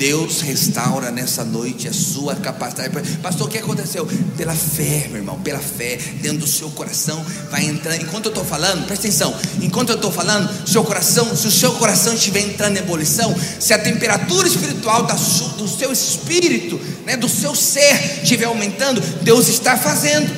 [0.00, 3.18] Deus restaura nessa noite a sua capacidade.
[3.18, 4.08] Pastor, o que aconteceu?
[4.34, 8.00] Pela fé, meu irmão, pela fé, dentro do seu coração vai entrando.
[8.00, 9.38] Enquanto eu estou falando, presta atenção.
[9.60, 13.74] Enquanto eu estou falando, seu coração, se o seu coração estiver entrando em ebulição, se
[13.74, 20.34] a temperatura espiritual do seu espírito, né, do seu ser estiver aumentando, Deus está fazendo.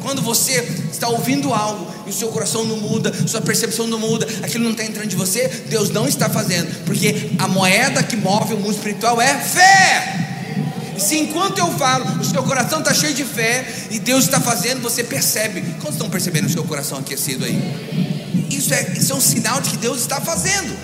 [0.00, 0.60] Quando você
[0.92, 4.70] está ouvindo algo e o seu coração não muda, sua percepção não muda, aquilo não
[4.70, 8.72] está entrando de você, Deus não está fazendo, porque a moeda que move o mundo
[8.72, 10.94] espiritual é fé.
[10.96, 14.40] E se enquanto eu falo, o seu coração está cheio de fé e Deus está
[14.40, 15.60] fazendo, você percebe.
[15.74, 18.46] Quantos estão percebendo o seu coração aquecido aí?
[18.50, 20.76] Isso é, isso é um sinal de que Deus está fazendo.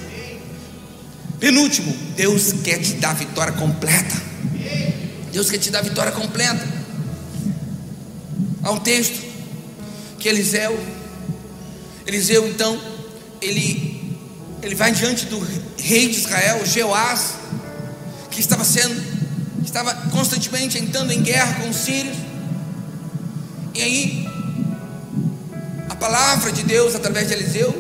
[1.40, 4.22] Penúltimo, Deus quer te dar vitória completa.
[5.32, 6.64] Deus quer te dar a vitória completa.
[8.62, 9.20] Há um texto
[10.18, 10.78] que Eliseu
[12.07, 12.78] Eliseu então,
[13.40, 14.18] ele,
[14.62, 15.38] ele vai diante do
[15.78, 17.34] rei de Israel, Jeoás,
[18.30, 18.94] que estava sendo,
[19.61, 22.16] que estava constantemente entrando em guerra com os sírios.
[23.74, 24.28] E aí,
[25.88, 27.72] a palavra de Deus através de Eliseu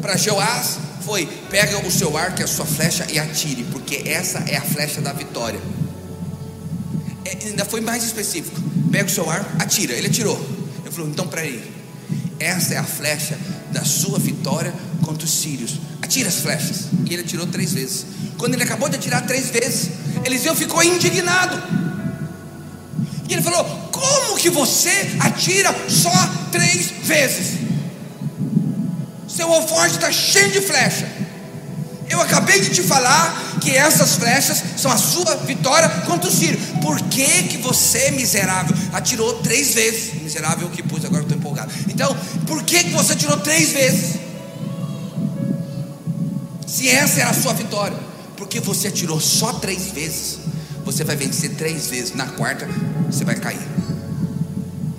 [0.00, 4.38] para Jeoás foi: pega o seu arco e a sua flecha e atire, porque essa
[4.48, 5.60] é a flecha da vitória.
[7.24, 8.60] É, ainda foi mais específico:
[8.90, 9.92] pega o seu arco, atira.
[9.94, 10.38] Ele atirou.
[10.84, 11.71] Ele falou: então peraí,
[12.42, 13.38] essa é a flecha
[13.70, 14.72] da sua vitória
[15.04, 15.80] contra os sírios.
[16.00, 16.86] Atira as flechas.
[17.06, 18.06] E ele atirou três vezes.
[18.36, 19.90] Quando ele acabou de atirar três vezes,
[20.24, 21.62] Eliseu ficou indignado.
[23.28, 26.10] E ele falou: Como que você atira só
[26.50, 27.58] três vezes?
[29.28, 31.21] Seu alforje está cheio de flecha.
[32.12, 36.60] Eu acabei de te falar que essas flechas são a sua vitória contra o sírio.
[36.82, 40.20] Por que, que você, miserável, atirou três vezes?
[40.20, 41.72] Miserável que pus, agora estou empolgado.
[41.88, 42.14] Então,
[42.46, 44.16] por que, que você atirou três vezes?
[46.66, 47.96] Se essa era a sua vitória,
[48.36, 50.38] porque você atirou só três vezes,
[50.84, 52.14] você vai vencer três vezes.
[52.14, 52.68] Na quarta,
[53.10, 53.66] você vai cair.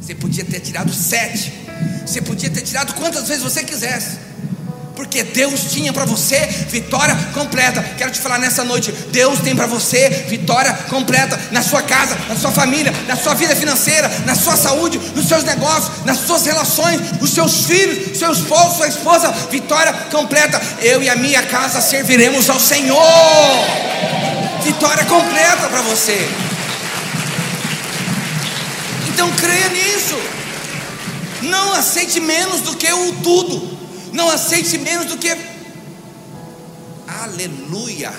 [0.02, 1.54] Você podia ter tirado sete.
[2.08, 4.23] Você podia ter tirado quantas vezes você quisesse
[5.04, 6.40] porque Deus tinha para você
[6.70, 7.84] vitória completa.
[7.98, 12.38] Quero te falar nessa noite: Deus tem para você vitória completa na sua casa, na
[12.38, 17.02] sua família, na sua vida financeira, na sua saúde, nos seus negócios, nas suas relações,
[17.20, 19.30] os seus filhos, seu esposo, sua esposa.
[19.52, 20.62] Vitória completa.
[20.82, 22.98] Eu e a minha casa serviremos ao Senhor.
[24.64, 26.30] Vitória completa para você.
[29.10, 30.18] Então creia nisso.
[31.42, 33.73] Não aceite menos do que o tudo.
[34.14, 35.36] Não aceite menos do que.
[37.08, 38.14] Aleluia.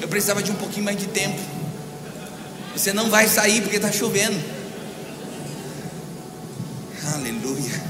[0.00, 1.40] Eu precisava de um pouquinho mais de tempo.
[2.74, 4.38] Você não vai sair porque está chovendo.
[7.14, 7.82] Aleluia.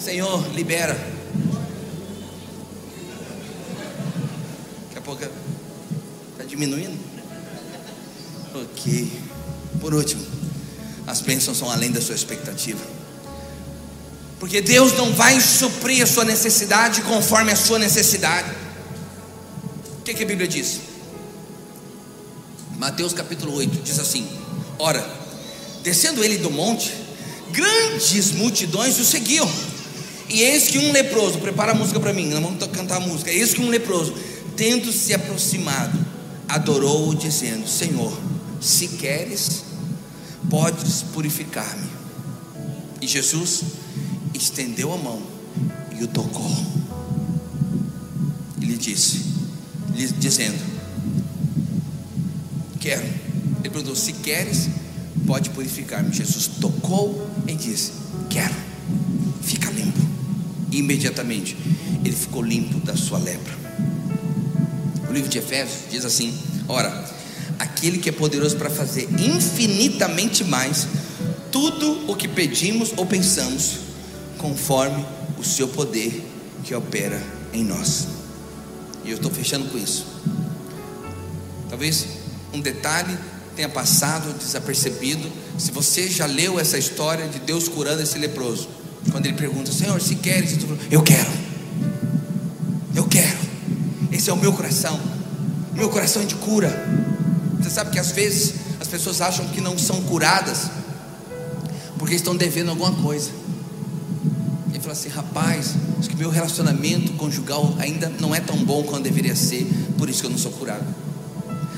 [0.00, 0.94] Senhor, libera.
[4.88, 5.24] Daqui a pouco
[6.32, 6.98] está diminuindo.
[8.54, 9.20] Ok.
[9.80, 10.24] Por último,
[11.06, 13.03] as bênçãos são além da sua expectativa.
[14.44, 18.50] Porque Deus não vai suprir a sua necessidade conforme a sua necessidade.
[20.00, 20.80] O que, que a Bíblia diz?
[22.76, 24.28] Mateus capítulo 8 diz assim:
[24.78, 25.02] Ora,
[25.82, 26.92] descendo ele do monte,
[27.52, 29.50] grandes multidões o seguiam.
[30.28, 33.30] E eis que um leproso, prepara a música para mim, vamos cantar a música.
[33.30, 34.14] Eis que um leproso,
[34.54, 35.98] tendo se aproximado,
[36.46, 38.12] adorou-o, dizendo: Senhor,
[38.60, 39.64] se queres,
[40.50, 41.88] podes purificar-me.
[43.00, 43.83] E Jesus
[44.34, 45.22] estendeu a mão
[45.98, 46.50] e o tocou.
[48.60, 49.24] E lhe disse,
[49.94, 50.58] lhe dizendo:
[52.80, 53.02] Quero.
[53.60, 54.68] Ele perguntou: Se queres,
[55.26, 56.12] pode purificar-me.
[56.12, 57.92] Jesus tocou e disse:
[58.28, 58.54] Quero.
[59.42, 60.00] Fica limpo.
[60.70, 61.56] E imediatamente
[62.04, 63.54] ele ficou limpo da sua lepra.
[65.08, 66.34] O livro de Efésios diz assim:
[66.68, 67.10] Ora,
[67.58, 70.86] aquele que é poderoso para fazer infinitamente mais
[71.50, 73.83] tudo o que pedimos ou pensamos
[74.44, 75.02] conforme
[75.38, 76.22] o seu poder
[76.62, 77.18] que opera
[77.50, 78.08] em nós.
[79.02, 80.04] E eu estou fechando com isso.
[81.70, 82.04] Talvez
[82.52, 83.16] um detalhe
[83.56, 85.32] tenha passado desapercebido.
[85.56, 88.68] Se você já leu essa história de Deus curando esse leproso,
[89.10, 90.58] quando ele pergunta, Senhor, se queres,
[90.90, 91.30] eu quero,
[92.94, 93.38] eu quero,
[94.12, 95.00] esse é o meu coração.
[95.72, 96.70] Meu coração é de cura.
[97.62, 100.70] Você sabe que às vezes as pessoas acham que não são curadas
[101.98, 103.43] porque estão devendo alguma coisa.
[104.94, 109.66] Assim: rapaz, acho que meu relacionamento conjugal ainda não é tão bom quanto deveria ser,
[109.98, 110.86] por isso que eu não sou curado.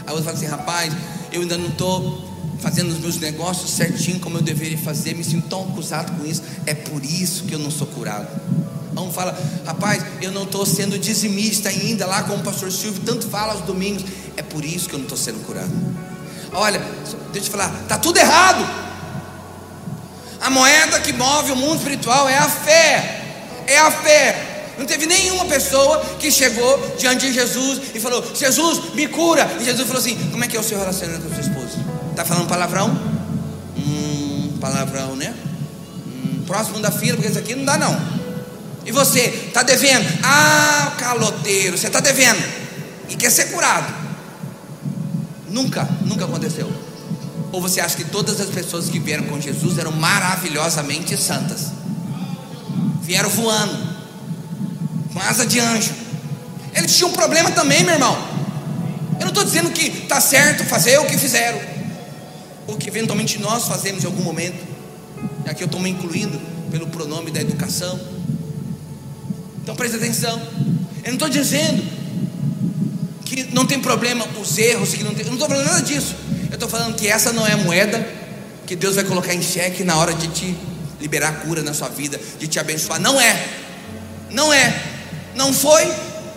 [0.07, 0.93] Aí outro fala assim: rapaz,
[1.33, 2.23] eu ainda não estou
[2.61, 6.43] fazendo os meus negócios certinho como eu deveria fazer, me sinto tão acusado com isso,
[6.67, 8.29] é por isso que eu não sou curado.
[8.95, 13.27] Um fala, rapaz, eu não estou sendo dizimista ainda, lá como o pastor Silvio tanto
[13.29, 14.05] fala aos domingos,
[14.37, 15.73] é por isso que eu não estou sendo curado.
[16.53, 18.87] Olha, deixa eu te falar, está tudo errado.
[20.47, 23.21] A moeda que move o mundo espiritual é a fé,
[23.67, 24.75] é a fé.
[24.79, 29.45] Não teve nenhuma pessoa que chegou diante de Jesus e falou: Jesus, me cura.
[29.61, 31.85] E Jesus falou assim: Como é que é o seu relacionamento com a sua esposa?
[32.13, 32.97] Está falando palavrão?
[33.77, 35.35] Hum, palavrão, né?
[36.07, 38.01] Hum, próximo da fila, porque esse aqui não dá não.
[38.85, 40.07] E você está devendo?
[40.23, 42.41] Ah, caloteiro, você está devendo
[43.09, 43.93] e quer ser curado.
[45.49, 46.86] Nunca, nunca aconteceu.
[47.57, 51.69] Ou você acha que todas as pessoas que vieram com Jesus eram maravilhosamente santas?
[53.01, 53.97] Vieram voando,
[55.11, 55.91] com asa de anjo.
[56.75, 58.15] Eles tinham um problema também, meu irmão.
[59.15, 61.59] Eu não estou dizendo que está certo fazer o que fizeram,
[62.67, 64.63] o que eventualmente nós fazemos em algum momento.
[65.47, 66.39] E aqui eu estou me incluindo
[66.71, 67.99] pelo pronome da educação.
[69.63, 70.39] Então preste atenção.
[71.03, 71.83] Eu não estou dizendo
[73.25, 75.25] que não tem problema os erros, que não tem.
[75.25, 76.26] Eu não estou falando nada disso.
[76.57, 78.05] Estou falando que essa não é a moeda
[78.67, 80.57] que Deus vai colocar em xeque na hora de te
[80.99, 82.99] liberar cura na sua vida, de te abençoar.
[82.99, 83.47] Não é.
[84.31, 84.83] Não é.
[85.35, 85.87] Não foi.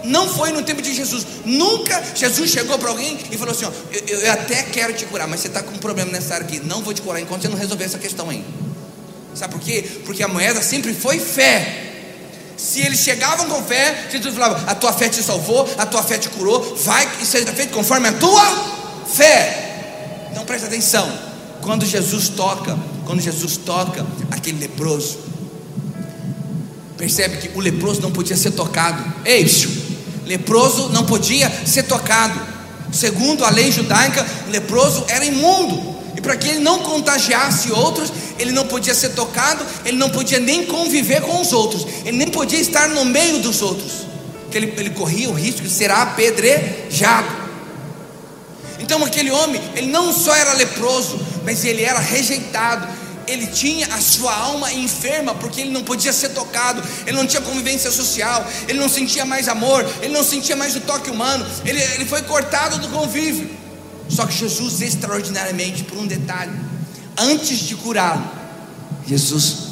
[0.04, 1.26] Não foi no tempo de Jesus.
[1.46, 5.26] Nunca Jesus chegou para alguém e falou assim: ó, eu, eu, até quero te curar,
[5.26, 6.60] mas você está com um problema nessa área aqui.
[6.66, 8.44] Não vou te curar enquanto você não resolver essa questão aí.
[9.34, 10.02] Sabe por quê?
[10.06, 11.86] Porque a moeda sempre foi fé.
[12.58, 16.18] Se eles chegavam com fé, Jesus falava: A tua fé te salvou, a tua fé
[16.18, 19.68] te curou, vai e seja feito conforme a tua fé.
[20.32, 21.12] Então presta atenção.
[21.62, 25.20] Quando Jesus toca, quando Jesus toca aquele leproso,
[26.98, 29.04] percebe que o leproso não podia ser tocado.
[29.26, 29.46] Ei,
[30.26, 32.40] leproso não podia ser tocado.
[32.92, 36.00] Segundo a lei judaica, o leproso era imundo.
[36.16, 40.40] E para que ele não contagiasse outros, ele não podia ser tocado, ele não podia
[40.40, 44.06] nem conviver com os outros, ele nem podia estar no meio dos outros,
[44.52, 47.39] que ele, ele corria o risco de ser apedrejado.
[48.90, 52.88] Então aquele homem, ele não só era leproso, mas ele era rejeitado.
[53.28, 57.40] Ele tinha a sua alma enferma, porque ele não podia ser tocado, ele não tinha
[57.40, 61.80] convivência social, ele não sentia mais amor, ele não sentia mais o toque humano, ele,
[61.80, 63.52] ele foi cortado do convívio.
[64.10, 66.60] Só que Jesus, extraordinariamente, por um detalhe,
[67.16, 68.28] antes de curá-lo,
[69.06, 69.69] Jesus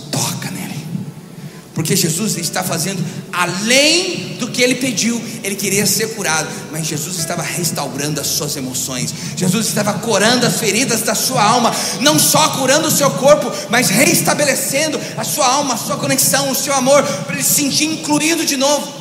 [1.78, 7.19] porque Jesus está fazendo além do que ele pediu, ele queria ser curado, mas Jesus
[7.19, 11.71] estava restaurando as suas emoções, Jesus estava curando as feridas da sua alma,
[12.01, 16.55] não só curando o seu corpo, mas restabelecendo a sua alma, a sua conexão, o
[16.55, 18.91] seu amor, para ele se sentir incluído de novo.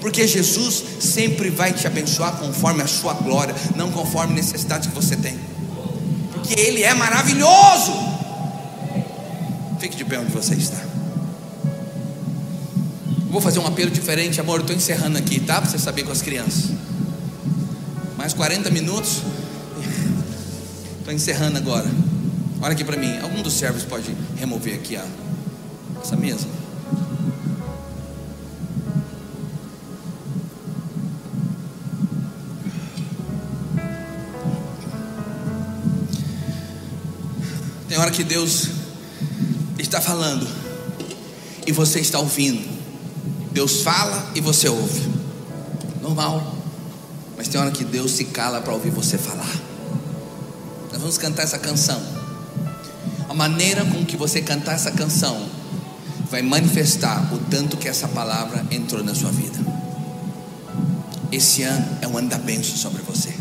[0.00, 4.94] Porque Jesus sempre vai te abençoar conforme a sua glória, não conforme a necessidade que
[4.94, 5.38] você tem.
[6.32, 7.92] Porque Ele é maravilhoso.
[9.78, 10.91] Fique de pé onde você está.
[13.32, 14.60] Vou fazer um apelo diferente, amor.
[14.60, 15.58] Estou encerrando aqui, tá?
[15.58, 16.70] Para você saber com as crianças.
[18.14, 19.22] Mais 40 minutos.
[20.98, 21.90] Estou encerrando agora.
[22.60, 23.18] Olha aqui para mim.
[23.20, 25.06] Algum dos servos pode remover aqui a,
[26.04, 26.46] essa mesa?
[37.88, 38.68] Tem hora que Deus
[39.78, 40.46] está falando
[41.66, 42.71] e você está ouvindo.
[43.52, 45.08] Deus fala e você ouve.
[46.00, 46.56] Normal.
[47.36, 49.60] Mas tem hora que Deus se cala para ouvir você falar.
[50.90, 52.00] Nós vamos cantar essa canção.
[53.28, 55.46] A maneira com que você cantar essa canção
[56.30, 59.58] vai manifestar o tanto que essa palavra entrou na sua vida.
[61.30, 63.34] Esse ano é um ano da bênção sobre você.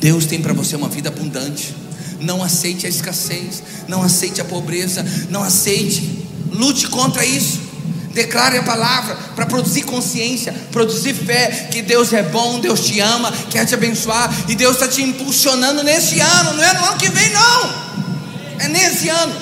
[0.00, 1.74] Deus tem para você uma vida abundante.
[2.20, 7.63] Não aceite a escassez, não aceite a pobreza, não aceite, lute contra isso.
[8.14, 13.32] Declare a palavra para produzir consciência, produzir fé que Deus é bom, Deus te ama,
[13.50, 17.08] quer te abençoar e Deus está te impulsionando nesse ano, não é no ano que
[17.08, 17.74] vem, não,
[18.60, 19.34] é nesse ano.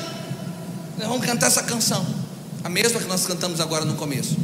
[0.99, 2.05] Nós vamos cantar essa canção,
[2.64, 4.37] a mesma que nós cantamos agora no começo,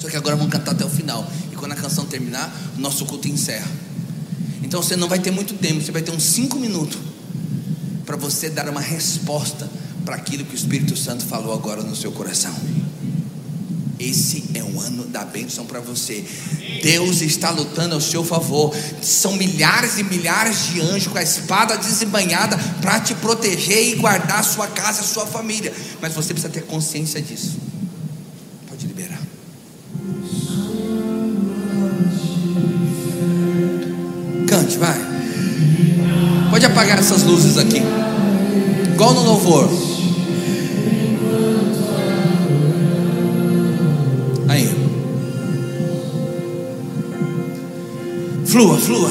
[0.00, 3.04] só que agora vamos cantar até o final, e quando a canção terminar, o nosso
[3.04, 3.70] culto encerra.
[4.62, 6.98] Então você não vai ter muito tempo, você vai ter uns cinco minutos
[8.06, 9.68] para você dar uma resposta
[10.04, 12.54] para aquilo que o Espírito Santo falou agora no seu coração.
[14.02, 16.24] Esse é o ano da bênção para você.
[16.82, 18.74] Deus está lutando ao seu favor.
[19.00, 24.40] São milhares e milhares de anjos com a espada desembanhada para te proteger e guardar
[24.40, 25.72] a sua casa, a sua família.
[26.00, 27.56] Mas você precisa ter consciência disso.
[28.68, 29.20] Pode liberar.
[34.48, 34.98] Cante, vai.
[36.50, 37.80] Pode apagar essas luzes aqui.
[38.92, 39.91] Igual no louvor.
[48.52, 49.10] Flua, flua.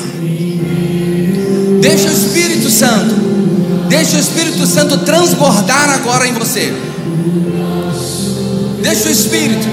[1.81, 3.15] Deixa o Espírito Santo.
[3.89, 6.71] Deixa o Espírito Santo transbordar agora em você.
[8.83, 9.67] Deixa o Espírito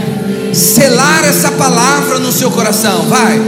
[0.55, 3.03] selar essa palavra no seu coração.
[3.11, 3.39] Vai.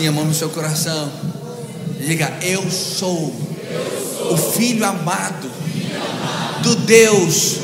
[0.00, 1.10] Assim a mão no seu coração.
[2.00, 3.34] Diga: Eu sou
[4.30, 5.50] o filho amado
[6.62, 7.58] do Deus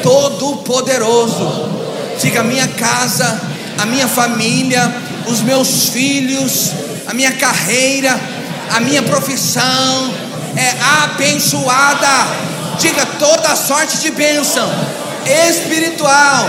[0.00, 1.68] Todo-Poderoso.
[2.20, 3.40] Diga: minha casa,
[3.76, 4.94] a minha família,
[5.26, 6.70] os meus filhos,
[7.08, 8.18] a minha carreira,
[8.72, 10.14] a minha profissão
[10.56, 12.76] é abençoada.
[12.78, 14.70] Diga: toda sorte de bênção
[15.48, 16.48] espiritual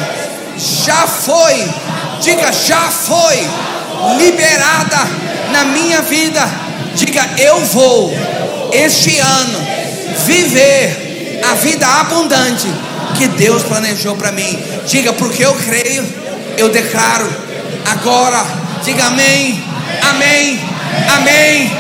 [0.86, 1.68] já foi.
[2.22, 3.50] Diga: já foi
[4.20, 5.21] liberada
[5.52, 6.42] na minha vida.
[6.96, 8.14] Diga: eu vou
[8.72, 9.60] este ano
[10.26, 12.68] viver a vida abundante
[13.18, 14.58] que Deus planejou para mim.
[14.88, 16.08] Diga: porque eu creio,
[16.58, 17.30] eu declaro
[17.86, 18.46] agora.
[18.84, 19.64] Diga amém,
[20.10, 20.60] amém,
[21.16, 21.72] amém,